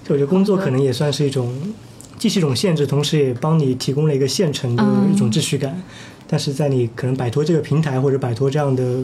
[0.05, 1.75] 就我觉得工作可能也算是一种，
[2.19, 5.83] 既是一种限制，同时也帮你提供了一个现成的一种秩序感。
[6.27, 9.03] 但是在你可能摆脱这个平台或者摆脱这样的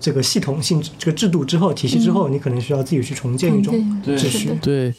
[0.00, 4.50] 这个系统性这个制度之后、体系之后，你可能需要自己去重建一种秩序。
[4.60, 4.94] 对，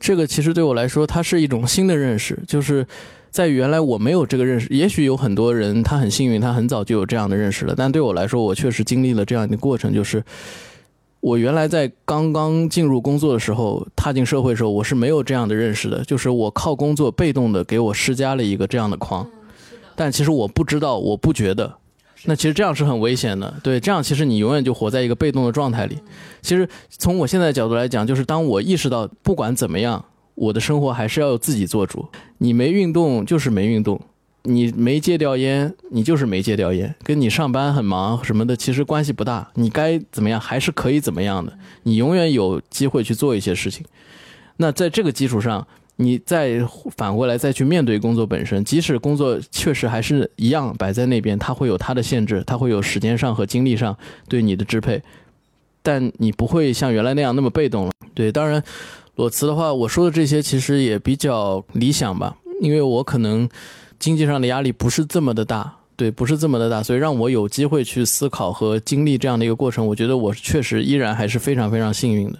[0.00, 2.86] 这个其实对我来说，它是一种新的认识，就是。
[3.36, 7.74] 在原来我没有这个认识，也许有很多人他很幸运，他很早就有这样的认识了。
[7.76, 10.24] 但对我来说，我确实经历了这样一个过程，就是
[11.20, 19.28] 我原来在刚刚进入工作的时候，踏进社会的时候，我是没有这样的认识的，就是我靠工作被动的给我施加了一个这样的框。
[19.94, 21.74] 但其实我不知道，我不觉得，
[22.24, 23.52] 那其实这样是很危险的。
[23.62, 25.98] 对，这样其实你永远就活在一个被动的状态里。
[26.40, 30.02] 其实从我现在的角度来讲，就是当我意识到不管怎么样。
[30.36, 32.06] 我的生活还是要自己做主。
[32.38, 34.00] 你没运动就是没运动，
[34.42, 39.50] 你没戒掉烟，你就是没戒掉烟，跟你上班很忙什么的其实关系不大。
[39.54, 43.84] 你该怎么样还是可以怎么样的，你永远有机会去做一些事情。
[44.58, 46.62] 那在这个基础上，你再
[46.96, 53.96] 反过来再去面对工作本身，即使工作确实还是一样摆在那边，它会有它的限制，它会有时间上和精力上
[54.28, 55.02] 对你的支配，
[55.82, 57.92] 但你不会像原来那样那么被动了。
[58.14, 58.62] 对，当然。
[59.16, 63.48] 裸辞的话，我说的这些其实也比较理想吧，因为我可能
[63.98, 72.38] 经济上的压力不是这么的大，对，不是这么的大，所以让我有机会去思考和经历这样的一个过程，我觉得我确实依然还是非常非常幸运的，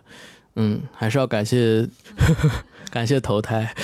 [0.57, 1.89] 嗯，还是要感谢
[2.93, 3.75] 感谢投胎，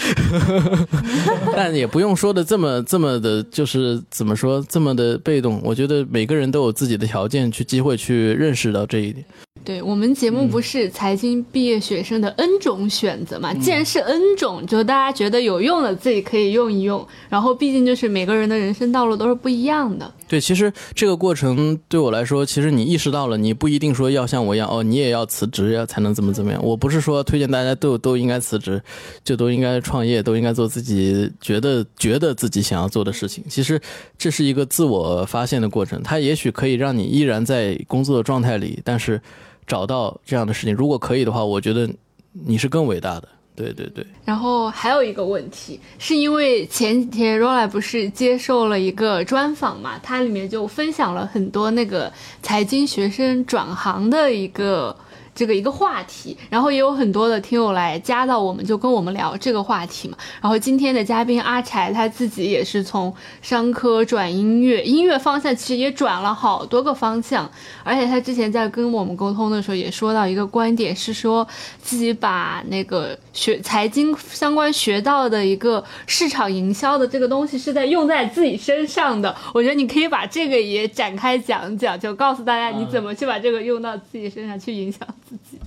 [1.57, 9.25] 但也不用说的这么这么的，就是怎么说这么的被动，我觉得每个人都有自己的条件去机会去认识到这一点。
[9.65, 13.55] 对我们节目不是财经毕业学生的 N 种选择嘛？
[13.55, 17.07] 既然是 N 种，就大家觉得有用的自己可以用一用。
[17.29, 20.13] 然后毕竟就是每个人的人生道路都是不一样的。
[20.33, 26.59] 对，其实这个过程对我来说，其实你意识到了，你不一定说要像我一样哦，你也要辞职呀才能怎么怎么样。
[26.65, 28.83] 我不是说推荐大家都都应该辞职，
[29.23, 33.45] 就都应该创业，都应该做自己觉得觉得自己想要做的事情。
[33.47, 33.79] 其实
[34.17, 39.21] 这是一个自我发现的过程，它也许可以让你依然在工作的状态里，但是。
[39.65, 41.89] 找到这样的事情，如果可以的话，我觉得
[42.33, 43.29] 你是更伟大的。
[43.63, 44.05] 对对对。
[44.25, 54.97] 然后还有一个问题，是因为前几天 Rola 不是接受了一个专访嘛，它里面就分享了很多那个财经学生转行的一个
[55.35, 60.17] 这个一个话题，然后也有很多的听友来加到我们，就跟我们聊这个话题嘛。
[60.41, 67.51] 然后今天的嘉宾阿柴他自己也是从商科转音乐，音乐方向其实也转了好多个方向，
[67.83, 71.47] 而且他之前在跟我们沟通的时候也说到一个观点，是说
[71.81, 79.35] 自己把那个学财经相关学到的一个市场营销的这个东西是在用在自己身上的。
[79.55, 85.59] 我觉得你可以把这个也展开讲讲，就告诉大家你怎么去把这个用到自己身上去影响自己。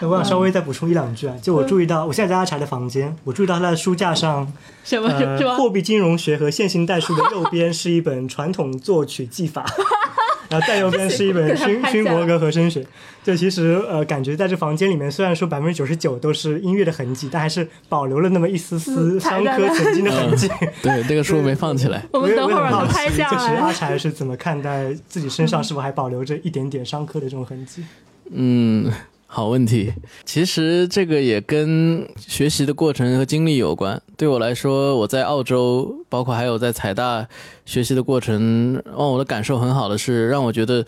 [0.00, 4.52] 我想稍微再补充一两句啊，就我注意到，我现在在阿柴的房间，我注意到他的书架上，
[4.84, 5.56] 什么是吧？
[5.56, 9.64] 货币金融学和线性代数的右边是一本传统作曲技法，
[10.50, 12.86] 然后再右边是一本勋勋伯格和声学。
[13.24, 20.48] 就其实呃，感觉在这房间里面，虽然说百分之九十九都是音乐的痕迹，但还是保留了那么一丝丝商科曾经的痕迹。
[20.82, 22.04] 对，那个书没放起来。
[22.12, 23.36] 我们等会儿拍下来。
[23.36, 27.84] 就是阿柴是怎么看待自己身上是否还保留着一点点商科的这种痕迹？
[28.30, 28.92] 嗯。
[29.30, 29.92] 好问题，
[30.24, 34.00] 其实这个也跟学习的过程和经历有关。
[34.16, 37.28] 对我来说，我在澳洲，包括还有在财大
[37.66, 40.82] 学习的过程，让我的感受很好的是，让我觉得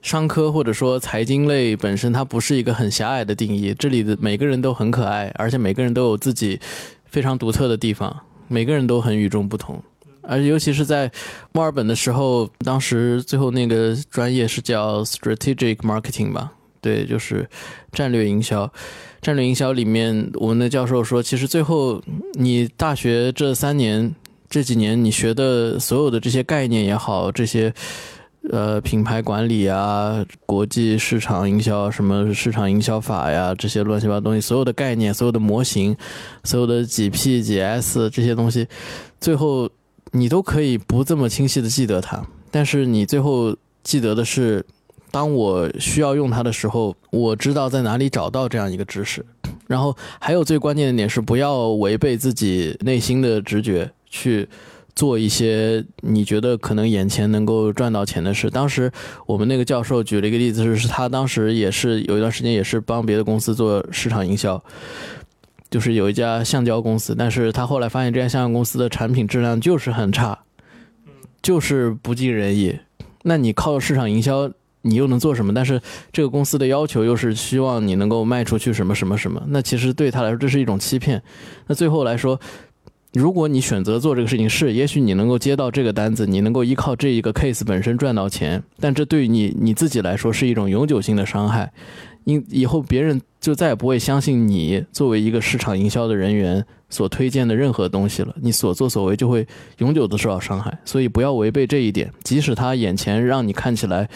[0.00, 3.74] 商科或者说财经类本身它不是一个很狭隘的定义。
[3.78, 6.58] 这里的每个人都很可爱，而且每个人都有自己
[7.04, 8.18] 非常独特的地方，
[8.48, 9.80] 每个人都很与众不同。
[10.22, 11.12] 而尤其是在
[11.52, 16.50] 墨尔本的时候，当时最后那个专业是叫 strategic marketing 吧。
[16.84, 17.48] 对，就是
[17.92, 18.70] 战略营销。
[19.22, 21.98] 战略营销里面，我们的教授说，其实最后
[22.34, 24.14] 你大学这三年、
[24.50, 27.72] 这几年你学的所有的这些概念也好，这些
[28.50, 35.96] 呃品牌管理啊、国际市场营销、什么市场营销法呀，这些乱七八糟东西，所有的概念、所有的模型、
[36.42, 38.68] 所有的几 P 几 S 这些东西，
[39.22, 39.70] 最后
[40.12, 44.62] 你都可以不这么清晰的记得它，但是你最后记得的是。
[45.14, 49.24] 当我需要用它的时候，我知道在哪里找到这样一个知识。
[49.68, 54.48] 然后还有最关键的点是，不要违背自己内心的直觉去
[54.96, 58.50] 做一些你觉得可能眼前能够赚到钱的事。
[58.50, 58.90] 当时
[59.24, 64.60] 我们那个教授举了一个例子，是他当时也是有一段时间也是帮别的公司做市场营销，
[65.70, 70.40] 就是有一家橡胶公司，但是他后来发现这家橡胶公司的产品质量就是很差，
[71.40, 72.76] 就是不尽人意。
[73.22, 74.50] 那你靠市场营销？
[74.84, 75.52] 你又能做什么？
[75.52, 75.80] 但是
[76.12, 79.42] 这个公司的要求又是希望你能够卖出去什么什么什么。
[79.48, 81.22] 那其实对他来说这是一种欺骗。
[81.66, 82.38] 那最后来说，
[83.12, 88.62] 如果你选择做这个事情，是也许你能够接到这个单子，你能够依靠这一个 case 本身赚到钱。
[88.78, 91.72] 但这对于你你自己来说是一种永久性的伤害。
[92.24, 98.34] 因以后别人就再也不会相信你作为一个市场营销的人员所推荐的任何东西了。
[98.40, 99.46] 你所作所为就会
[99.78, 100.76] 永久的受到伤害。
[100.86, 104.08] 所以不要违背这一点，即使他眼前让你看起来。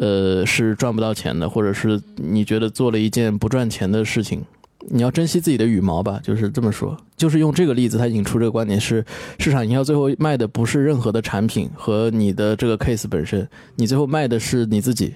[0.00, 4.42] 呃，是赚不到钱的，或者是你觉得做了一件不赚钱的事情，
[4.88, 6.96] 你要珍惜自己的羽毛吧，就是这么说。
[7.18, 9.04] 就是用这个例子，他引出这个观点是，
[9.38, 15.12] 市场营销最后卖的不是任何的产品和你的这个 case 本身，你最后卖的是你自己。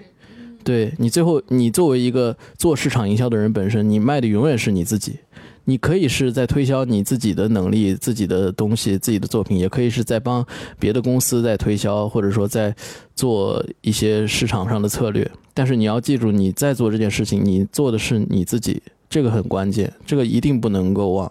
[0.63, 5.19] 对你最后，你作为一个做市场营销的人本身，你卖的永远是你自己。
[5.65, 10.47] 你可以是在推销你自己的能力、自己的东西、自己的作品，也可以是在帮
[10.79, 12.75] 别的公司在推销，或者说在
[13.15, 15.31] 做一些市场上的策略。
[15.55, 21.31] 但是你要记住，你在做这件事情，你做的是你自己，这个很关键，这个一定不能够忘。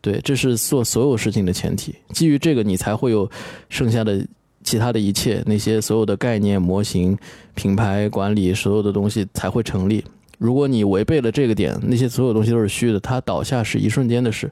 [0.00, 1.94] 对，这是做所有事情的前提。
[2.10, 3.28] 基于这个，你才会有
[3.68, 4.24] 剩下的
[4.62, 7.18] 其他的一切，那些所有的概念、模型、
[7.56, 10.04] 品牌管理，所有的东西才会成立。
[10.38, 14.50] 如果你违背了这个点，那些所有东西都是虚的，它倒下是一瞬间的事，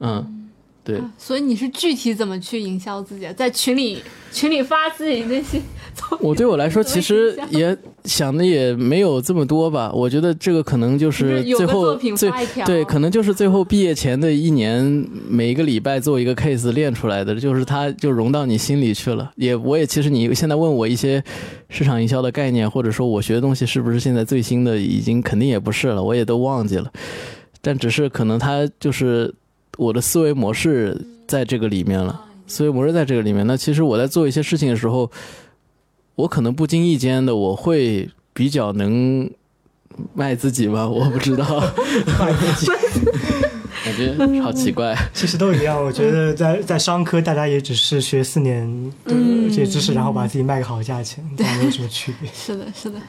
[0.00, 0.36] 嗯。
[0.82, 3.30] 对，所以你是具体怎么去营销自己？
[3.34, 4.02] 在群里
[4.32, 5.60] 群里发自己那些。
[6.20, 9.92] 我对我来说，其实也想的也没有这么多吧。
[9.94, 12.30] 我觉得这个可能就是最后最
[12.66, 14.82] 对，可能就是最后毕业前的一年，
[15.28, 19.30] 每一个礼拜做一个 case 练出来的，就是它就融到你心里去了。
[19.36, 21.22] 也我也其实你现在问我一些
[21.68, 26.90] 市场营销的概念，或者说我学的东西是不是现在最新的，已经肯定也不是了，我也都忘记了。
[27.62, 29.34] 但只是可能它就是。
[29.78, 33.46] 我的思维模式在这个里面了，思维模式在这个里面。
[33.46, 35.10] 那其实我在做一些事情的时候，
[36.20, 39.30] 我可能不经意间的我会比较能
[40.14, 41.60] 卖自己吧，我不知道，
[42.18, 42.72] 卖自己，
[44.16, 44.96] 感觉好奇怪。
[45.12, 48.66] 其实都一样，我觉得在在商科，大家也只是学四年
[49.04, 49.14] 的
[49.48, 52.30] 这些知识，然后把自己卖个好价钱， 没有什么区别。
[52.34, 53.00] 是的，是的。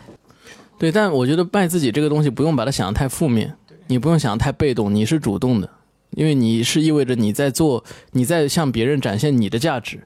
[0.80, 3.54] 对，但我觉得卖自己这个东西不用把它想的太负面，
[3.88, 5.70] 你不用想的太被动，你是主动的。
[6.12, 10.00] 因为你是意味着你在做，你在向别人展现你的价值，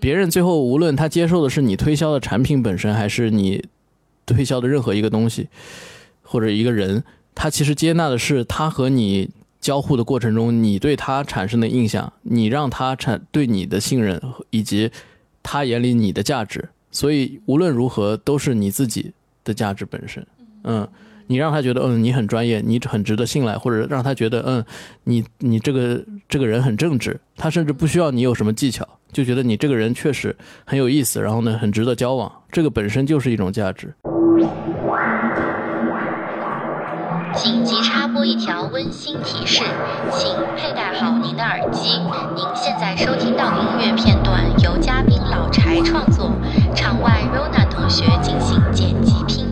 [0.00, 3.64] 别人最后无论他接受的是你推销的产品本身，还是你
[4.26, 5.48] 推销的任何一个东西，
[6.22, 14.90] 或者一个人，他其实接纳的是他和你交互的过程中，你对他产生的印象，你让他产对你的信任，以及
[15.42, 16.68] 他眼里你的价值。
[16.90, 19.12] 所以无论如何，都是你自己
[19.44, 20.26] 的价值本身。
[20.64, 20.86] 嗯，
[21.26, 24.64] 你让他觉得嗯你很专业，你很值得信赖，或者让他觉得嗯
[25.04, 28.86] 你你这个这个人很正直，他甚至不需要你有什么技巧。
[29.12, 33.94] 就觉得你这个人确实很有意思，然后呢，很值得交往，这个本身就是一种价值。
[37.34, 39.62] 紧急插播一条温馨提示，
[40.10, 41.90] 请佩戴好您的耳机。
[42.34, 46.32] 您现在收听到的音乐片段由嘉宾老柴创作，
[46.74, 49.51] 场外 Rona 同学进行剪辑拼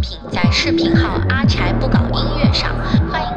[0.00, 2.74] 品在视频号阿柴不搞音乐上，
[3.10, 3.27] 欢迎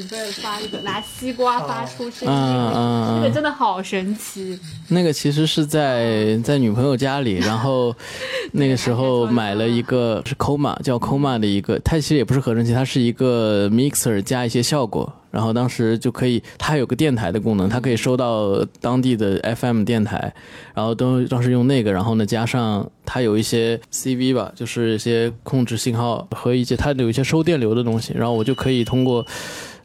[0.00, 4.58] 时候，看到你不是发一个拿西瓜发出声音，那个真的好神奇。
[4.88, 7.94] 那个其实是在在女朋友家里，然后
[8.52, 15.12] 那个时候买了一个是 Koma 叫 Koma 的一个，它其实也不是合成器，它是一个 mixer 加一些效果。
[15.30, 20.32] 然后当时就可以，它有个电台的功能，它可以收到当地的 FM 电台，
[20.74, 29.24] 然后都当时用那个，然后呢加上它有一些 CV 吧，就是一些控制信号和一些它有一些收电流的东西，然后我就可以通过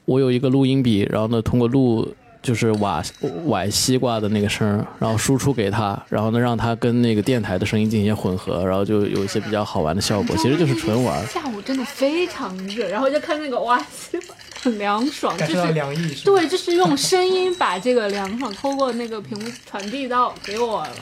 [0.05, 3.03] 我有一个录音笔，然后呢通过录就是瓦
[3.45, 11.25] 崴西瓜的那个声，然后输出给他，然后呢让他跟那个电台的声音进行混合，然后就有一些比较好玩的效果，其实就是纯玩。
[11.27, 14.35] 下午真的非常热，然后就看那个哇西瓜。
[14.63, 16.15] 很凉爽，就是凉意。
[16.23, 20.95] 对，就是用声音把这个凉爽透过那个屏幕传递到给我了。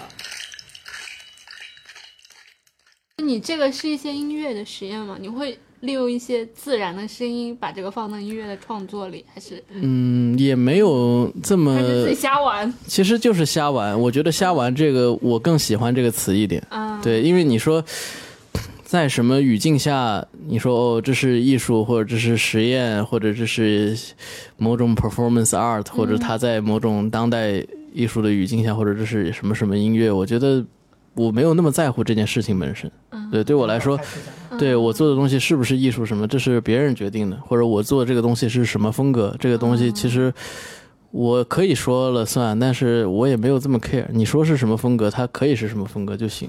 [3.24, 5.16] 你这个是一些音乐的实验吗？
[5.20, 9.64] 你会利用一些自然的声音把这个放到音乐的创作里，还是？
[9.70, 11.78] 嗯，也没有这么。
[11.80, 12.74] 自己瞎玩。
[12.88, 14.00] 其实就是瞎玩。
[14.00, 16.66] 我觉得“瞎玩”这个，我更喜欢这个词一点。
[16.70, 17.00] 啊。
[17.04, 17.84] 对，因为你说。
[18.84, 23.98] 在什么语境下，你说哦，这是艺术，或者这是实验，或者这是
[24.58, 30.12] 某种 performance art，或者他在某种当代艺术的语境下，或者这是什么什么音乐？
[30.12, 30.62] 我觉得
[31.14, 32.92] 我没有那么在乎这件事情本身。
[33.32, 33.98] 对，对我来说，
[34.62, 40.32] 对我做的东西是不是艺术什么，这是别人决定的，或者我做这个东西是什么风格，这个东西其实
[41.10, 44.06] 我可以说了算，但是我也没有这么 care。
[44.12, 46.48] 你说是什么风格，它可以是什么风格就行。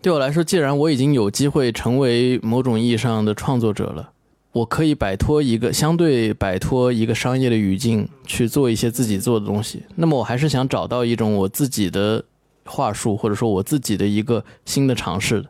[0.00, 4.08] 对我来说，既然我已经有机会成为某种意义上的创作者了，
[4.52, 9.82] 我可以摆脱一个相对摆脱一个商业的语境去做一些自己做的东西。
[9.96, 12.24] 那么，我还是想找到一种我自己的
[12.64, 15.44] 话术，或者说我自己的一个新的尝试。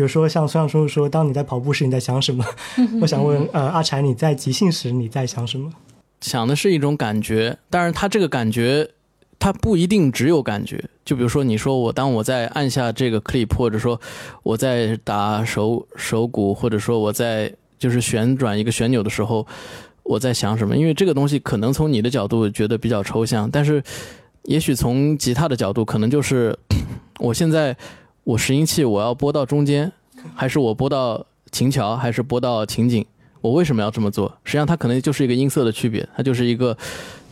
[0.00, 2.42] 比如说，像孙叔叔说，当你在跑步时，你在想什么？
[3.02, 5.70] 我想问，呃，阿柴，你在即兴时你在想什么？
[6.22, 8.90] 想的是一种感觉，但是，他这个感觉。
[9.38, 13.98] 他不一定只有感觉，就比如说，你说我当我在按下这个 clip，或者说
[14.42, 19.46] 我在打手手鼓，或者说我在就是旋转一个旋钮的时候，
[20.02, 20.76] 我在想什么？
[20.76, 23.82] 因为这个东西可能从你的角度觉得比较抽象，但是
[24.44, 26.54] 也许从吉他的角度，可能就是
[27.18, 27.74] 我现在
[28.24, 29.92] 我拾音器我要拨到中间，
[30.34, 33.04] 还是我拨到琴桥，还是拨到琴颈？
[33.40, 34.28] 我为什么要这么做？
[34.44, 36.76] 实际上，它可能就是一个音色的区别，它就是一个。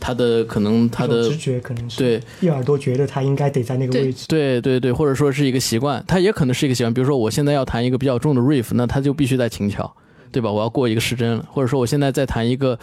[0.01, 6.93] 它的可能，它的直觉可能是对一耳朵觉得它应该得在那个位置，对对对，或者说是一个习惯，它也可能是一个习惯。
[6.93, 9.93] 比如说，我现在要弹一个比较重的 riff，那它就必须在琴桥，
[10.31, 10.49] 对吧？
[10.49, 12.79] 我要过一个失真了，或者说我现在在弹一个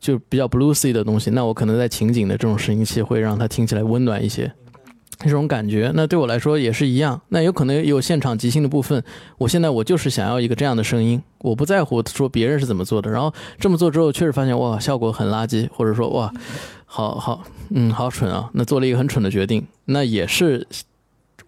[0.00, 4.50] 就比较 bluesy 的东西，那我可能在琴颈的这种拾音器会让它听起来温暖一些。
[5.18, 7.20] 这种感觉，那对我来说也是一样。
[7.30, 9.02] 那有可能有现场即兴的部分。
[9.38, 13.10] 我现在我就是想要一个这样的声音，我不在乎说别人是怎么做的。
[13.10, 16.32] 然后这么做之后，确实发现哇，效果很垃圾，或者说哇，
[16.84, 18.50] 好好，嗯，好蠢啊。
[18.52, 20.66] 那做了一个很蠢的决定，那也是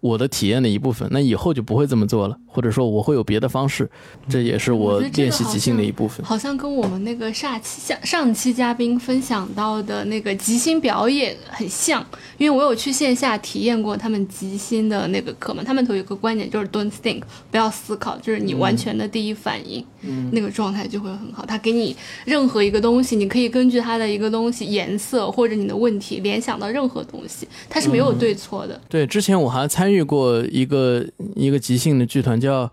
[0.00, 3.88] 我的体验的一部分，那以后就不会这么做了，或者说我会有别的方式，
[4.28, 6.24] 这也是我练习即兴的一部分。
[6.24, 12.04] 好像跟我们那个上期上上期嘉宾分享到的那个即兴表演很像，
[12.36, 21.44] 因为我有去线下体验过他们即兴的那个课嘛，他们都有一个观点就是 don't think，不要思考，就是你完全的第一反应，嗯，那个状态就会很好。
[21.44, 28.80] 他给你任何一个东西，你可以根据他的一个东西颜色或者你的问题联想到任何东西，它是没有对错的。
[28.88, 31.02] 对，之前我还参参与过一个
[31.34, 32.70] 一个即兴的剧团，叫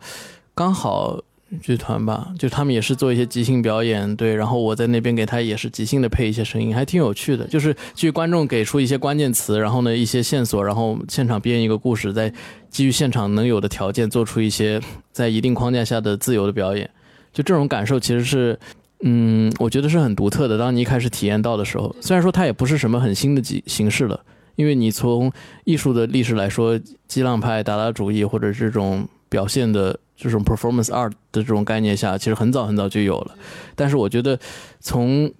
[0.53, 1.17] 刚好
[1.61, 7.47] 剧团吧，就他们也是做一些即兴表演，对，然后我在那边给他也是即兴的配一些声音，还挺有趣的。
[7.47, 12.33] 就是据观众给出一些关键词，然后呢一些线索，然后现场编一个故事，再
[12.69, 14.81] 基于现场能有的条件做出一些
[15.13, 16.89] 在一定框架下的自由的表演。
[17.31, 18.59] 就这种感受其实是，
[19.03, 20.57] 嗯，我觉得是很独特的。
[20.57, 24.19] 当你一开始体验到的时候，虽然说它也不是什么很新的形形式了。
[24.55, 25.31] 因为你从
[25.63, 33.35] 艺术的历史来说，激浪派、达达主义或者这种表现的这种 performance art 的这种概念下，其实很早很早就有了。
[33.75, 34.39] 但是我觉得，
[34.79, 35.31] 从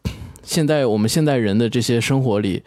[0.44, 2.64] 现在我们现代人的这些生活里，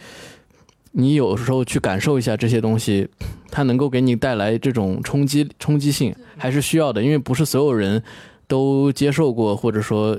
[0.92, 3.08] 你有时候去感受一下这些东西，
[3.50, 7.02] 它能够给你带来这种冲击、冲击性，还是需要的。
[7.02, 8.02] 因为不是所有人
[8.46, 10.18] 都接受过，或者说。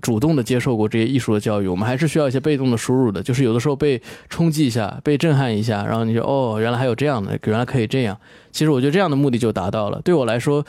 [0.00, 3.22] 主动的接受过这些艺术的教育，我们还是需要一些被动的输入的。
[3.22, 8.16] 就是有的时候被冲击一下，被震撼一下，然后你就哦，原来还有这样的，原来可以这样。
[8.52, 10.00] 其实我觉得这样的目的就达到了。
[10.04, 10.64] 对我来说，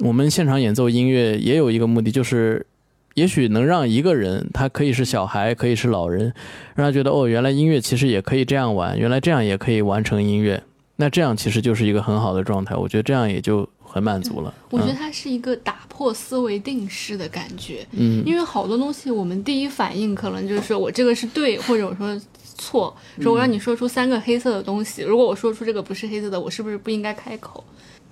[0.00, 2.66] 我们现场演奏音乐也有一个目的，就是
[3.14, 6.32] 也许能让一个人，他可以是小孩，可以是老人，
[6.74, 10.62] 让他觉得哦，原来音乐其实也可以这样玩，原来这样也可以完成音乐。
[10.96, 12.74] 那这样其实就是一个很好的状态。
[12.74, 13.68] 我觉得这样也就。
[13.92, 22.18] 很满足了，我觉得它是一个打破思维定式的感觉，嗯，因为好多东西我们第一反应可能就是说我这个是对，或者我说
[22.56, 27.64] 错，说我让你说出三个黑色的东西，如果我说出这个不是黑色的，我是不是不应该开口？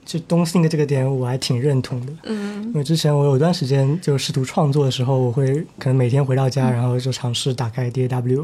[0.04, 5.46] 就东信的这个点我还挺认同的，嗯，因为之前我有一段时间就试图创作的时候，我会
[5.78, 8.38] 可能每天回到家，然后就尝试打开 DAW，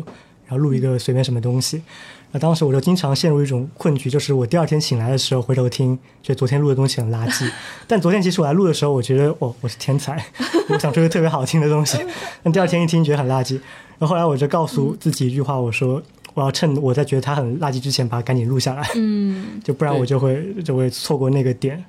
[0.46, 1.82] 然后录一个随便什么东西。
[2.34, 7.48] 那当时我就经常陷入一种困局，就是我第二天醒来的时候回头听，觉得昨天录的东西很垃圾。
[7.86, 10.20] 但昨天其实我来录的时候，我觉得我我是天才，
[10.68, 11.96] 我想出一个特别好听的东西。
[12.42, 13.54] 但第二天一听觉得很垃圾。
[13.98, 16.02] 然后后来我就告诉自己一句话，我说
[16.34, 21.84] 我要趁我在觉得它很垃圾之前把它赶紧录下来，嗯，就不然我就会就会错过那个点。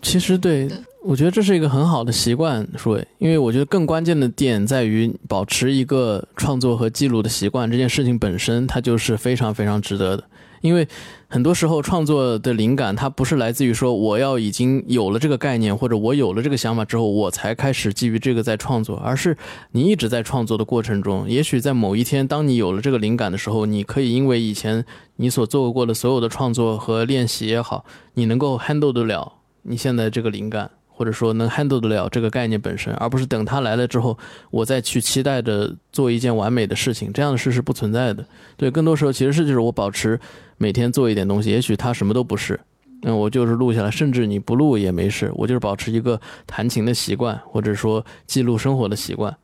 [0.00, 0.70] 其实对。
[1.04, 7.68] 我觉得这是一个很好的习惯，舒伟，因为我觉得更关键的点在于保持一个创作和记录的习惯。
[7.68, 10.24] 这件事情本身，它就是非常非常值得的。
[10.60, 10.86] 因为
[11.26, 19.36] 很多时候创作的灵感，它不是来自于说我要已经有了这个概念，或者我有了这个想法之后，我才开始基于这个在创作，而是
[19.72, 24.84] 你一直在创作的过程中，也许在某一天，当你有了这个灵感的时候，你可以因为以前
[25.16, 27.84] 你所做过的所有的创作和练习也好，
[28.14, 29.32] 你能够 handle 得了
[29.62, 30.70] 你现在这个灵感。
[31.02, 34.16] 或者说能 handle 得了这个概念本身，而不是等它来了之后，
[34.52, 38.24] 我再去期待着做一件完美的事情，这样的事是不存在的。
[38.56, 40.20] 对，更多时候其实是就是我保持
[40.58, 42.60] 每天做一点东西，也许它什么都不是，
[43.00, 49.36] 那我就是录下来，甚至你不录也没事，我就是保持一个弹琴的习惯，或者说记录生活的习惯，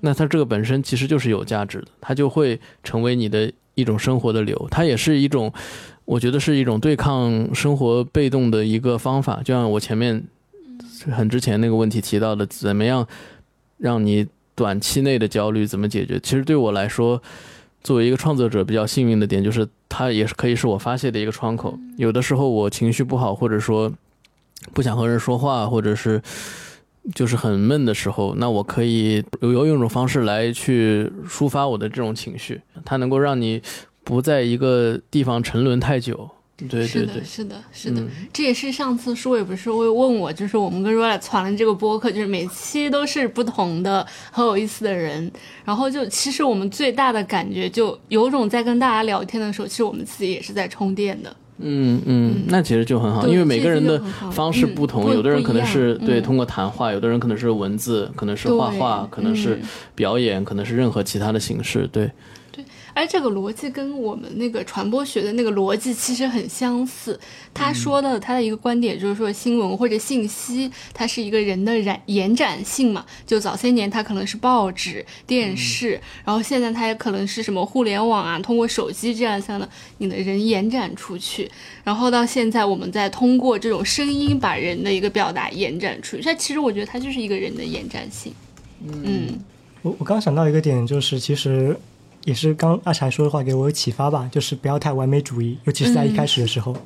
[0.00, 5.52] 那它这个本身其实就是有价值的，它就会成为你的一种生活的流，它也是一种，
[6.06, 10.24] 我觉得是一种对抗生活被动的一个方法，就像我前面。
[11.12, 13.06] 很之前那个问题提到的，怎么样
[13.78, 16.18] 让你短期内的焦虑怎么解决？
[16.20, 17.22] 其实对我来说，
[17.82, 21.78] 作为一个创作者，比较幸运的点就是，它也是可以是我发泄的一个窗口。
[21.96, 23.92] 有的时候我情绪不好，或者说
[24.72, 26.22] 不想和人说话，或者是
[27.14, 33.60] 就是很闷的时候，那我可以有用一种方式来去抒发我的这种情绪，它能够让你
[34.02, 36.30] 不在一个地方沉沦太久。
[36.56, 38.00] 对，是的，是的，是的，
[38.32, 45.28] 这也是上次舒伟不是会问我，就是我们跟 Rola 传了这个播客，就是每期都是不同的很有意思的人，
[45.64, 51.36] 然后就其实我们最大的感觉就有种在跟大家聊天的时候，其实我们自己也是在充电的。
[51.58, 54.00] 嗯嗯，那其实就很好，因为每个人的
[54.30, 59.60] 方式不同，有的人可能是对通过谈话，有的人可能是文字，可能是画画，可能是
[59.94, 62.10] 表演，可能是任何其他的形式，对。
[62.94, 67.18] 而这个逻辑跟我们那个传播学的那个逻辑其实很相似。
[67.52, 73.04] 他说的他的一个观点就是说，新闻或者信息，它是一个人的延延展性嘛。
[73.26, 79.68] 就早些年它可能是报纸、电视，然后现在它也可能是什么互联网啊，通过手机这样像的，
[79.98, 81.50] 你的人延展出去。
[81.82, 86.22] 然后到现在，我们在通过这种声音把人的一个表达延展出去。
[86.22, 88.32] 它其实我觉得它就是一个人的延展性。
[88.86, 89.38] 嗯，
[89.82, 91.76] 我我刚想到一个点，就是其实。
[92.24, 96.76] 也是刚阿柴说的话给我启发吧，就是不要太完美主义，尤其是在一开始的时候。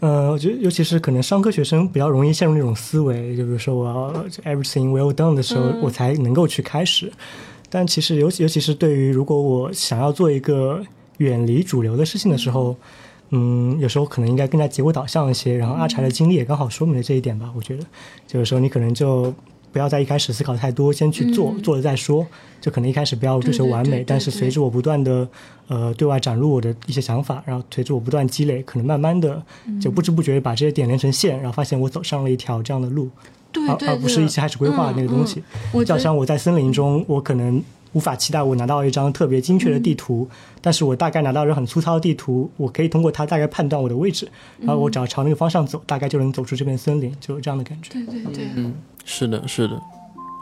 [0.00, 7.12] 呃，我觉得尤其是可能商科学生比较容易陷入那种思维，就比如说我要 everything well done 的时候，我才能够去开始。
[7.68, 10.80] 但其实，尤其尤其是对于如果我想要做一个
[11.16, 12.76] 远离主流的事情的时候，
[13.30, 15.56] 嗯，有时候可能应该更加结果导向一些。
[15.56, 17.52] 然后阿柴的经历也刚好说明了这一点吧。
[17.56, 17.84] 我觉得，
[18.32, 19.34] 有时候你可能就
[19.72, 22.26] 不要在一开始思考太多，先去做，做了再说。
[22.60, 25.28] 就可能一开始不要追求完美，但是随着我不断的
[25.68, 29.40] 呃对外展露我的一些想法，然后随着我不断积累，可能慢慢的
[29.80, 33.08] 就不知不觉把这些点连成线，然后发现我走上了一条这样的路。
[33.66, 35.42] 而而不是一开始规划的那个东西，
[35.86, 37.62] 就好像我在森林中，我可能
[37.94, 40.28] 无法期待我拿到一张特别精确的地图，
[40.60, 44.28] 但是我大概拿到一个很粗糙的地图，我可以通过它大概判断我的位置，
[44.60, 47.94] 然后我只要朝那个方向走，大概就能走出这片森林，就有这样的感觉。
[47.94, 48.74] 对对对，嗯，
[49.08, 49.80] 是的，是的，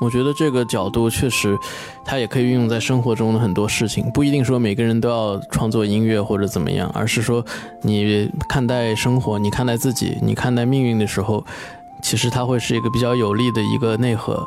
[0.00, 1.56] 我觉得这个角度确实，
[2.04, 7.44] 它也可以运用在生活中的很多事情，不一定说每个人都要创作音乐或者怎么样，而是说
[7.82, 11.46] 你看待生活，你看待自己，你看待命运的时候。
[12.02, 14.46] 其实它会是一个比较有利的一个内核。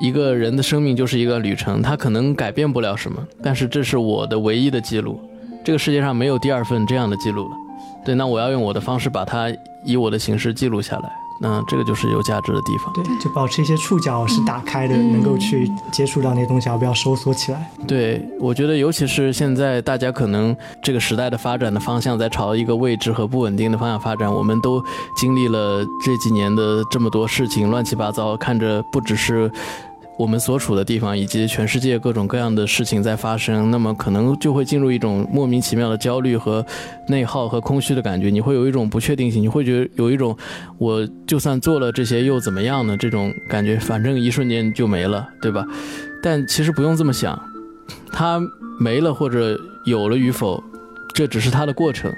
[0.00, 5.20] 一个人的生命就是一个旅程，他可能改变不了什么，但是这是我的唯一的记录。
[5.62, 7.50] 这个世界上没有第二份这样的记录了。
[8.04, 9.52] 对，那我要用我的方式把它
[9.84, 11.12] 以我的形式记录下来。
[11.42, 12.92] 嗯，这个就是有价值的地方。
[12.92, 17.70] 对，就保持一些触角是打开的，能够去接触到那些东西，而不要收缩起来。
[17.86, 24.82] 对，我觉得尤其是现在大家可能这个时代的发展的方向在朝一个未知和不稳定的方向发展，我们都
[25.16, 29.50] 经历了这几年的这么多事情，乱七八糟，看着不只是。
[30.18, 36.64] 我们所处的地方以及全世界各种各样的事情在发生，那么可能就会进入一种莫名其妙的焦虑和
[37.08, 38.28] 内耗和空虚的感觉。
[38.28, 40.36] 你会有一种不确定性，你会觉得有一种
[40.78, 42.96] 我就算做了这些又怎么样呢？
[42.96, 45.66] 这种感觉，反正一瞬间就没了，对吧？
[46.22, 47.40] 但其实不用这么想，
[48.12, 48.40] 它
[48.78, 50.62] 没了或者有了与否，
[51.14, 52.12] 这只是它的过程。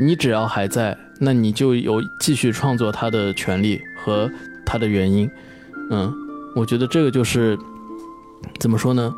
[0.00, 4.30] 你只要还在，那你就有继续创作它的权利和
[4.64, 5.30] 它的原因，
[5.90, 6.27] 嗯。
[6.58, 7.56] 我觉得这个就是
[8.58, 9.14] 怎么说呢？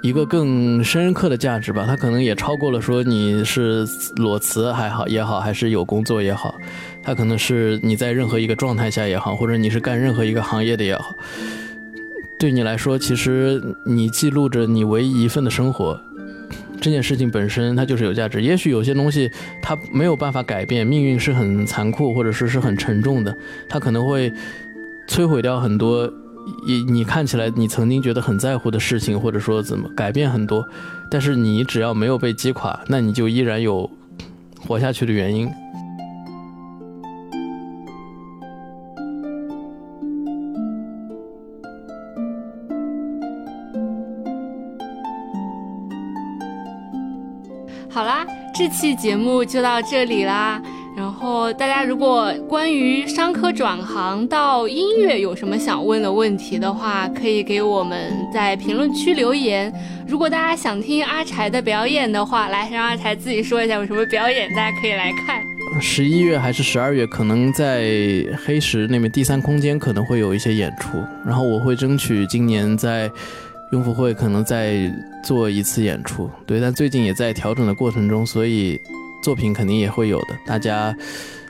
[0.00, 1.84] 一个更深刻的价值吧。
[1.86, 3.84] 它可能也超过了说你是
[4.16, 6.54] 裸辞还好也好，还是有工作也好。
[7.02, 11.12] 它可能是你在任何一个状态下也好，或者你是干任何一个行业的也好。
[12.38, 16.00] 对你来说，其实你记录着你唯一一份的生活，
[16.80, 18.40] 这件事情本身它就是有价值。
[18.40, 19.28] 也许有些东西
[19.60, 23.36] 它没有办法改变，命运是很残酷，或者说是很沉重的，
[23.68, 24.32] 它可能会。
[25.08, 26.10] 摧毁掉很多，
[26.66, 30.64] 你你看起来你曾经觉得很在乎的事情，或者说怎么改变很多，
[31.10, 33.88] 但是你只要没有被击垮，那你就依然有
[34.66, 35.48] 活下去的原因。
[47.90, 50.60] 好啦，这期节目就到这里啦。
[51.34, 59.72] 然后大家如果关于商科转行到音乐有什么想问的问题的话，可以给我们在评论区留言。
[60.06, 65.42] 如果大家想听阿柴的表演的话，来让阿柴自己说一下有什么表演，大家可以来看。
[65.80, 67.82] 十一月还是十二月，可能在
[68.46, 73.10] 黑石那边第三空间可能会有一些演出，然后我会争取今年在
[73.72, 74.88] 雍福会可能再
[75.24, 76.30] 做一次演出。
[76.46, 78.80] 对，但最近也在调整的过程中，所以。
[79.24, 80.94] 作品肯定也会有的，大家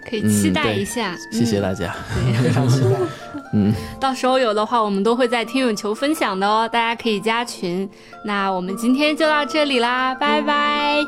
[0.09, 1.17] 可以期待一下。
[1.33, 1.93] 谢谢大家，
[2.41, 2.91] 非常期待。
[3.53, 7.89] 嗯，到时候有的话，我们都会在听友球分享的哦，大家可以加群。
[8.25, 11.05] 那我们今天就到这里啦，拜拜。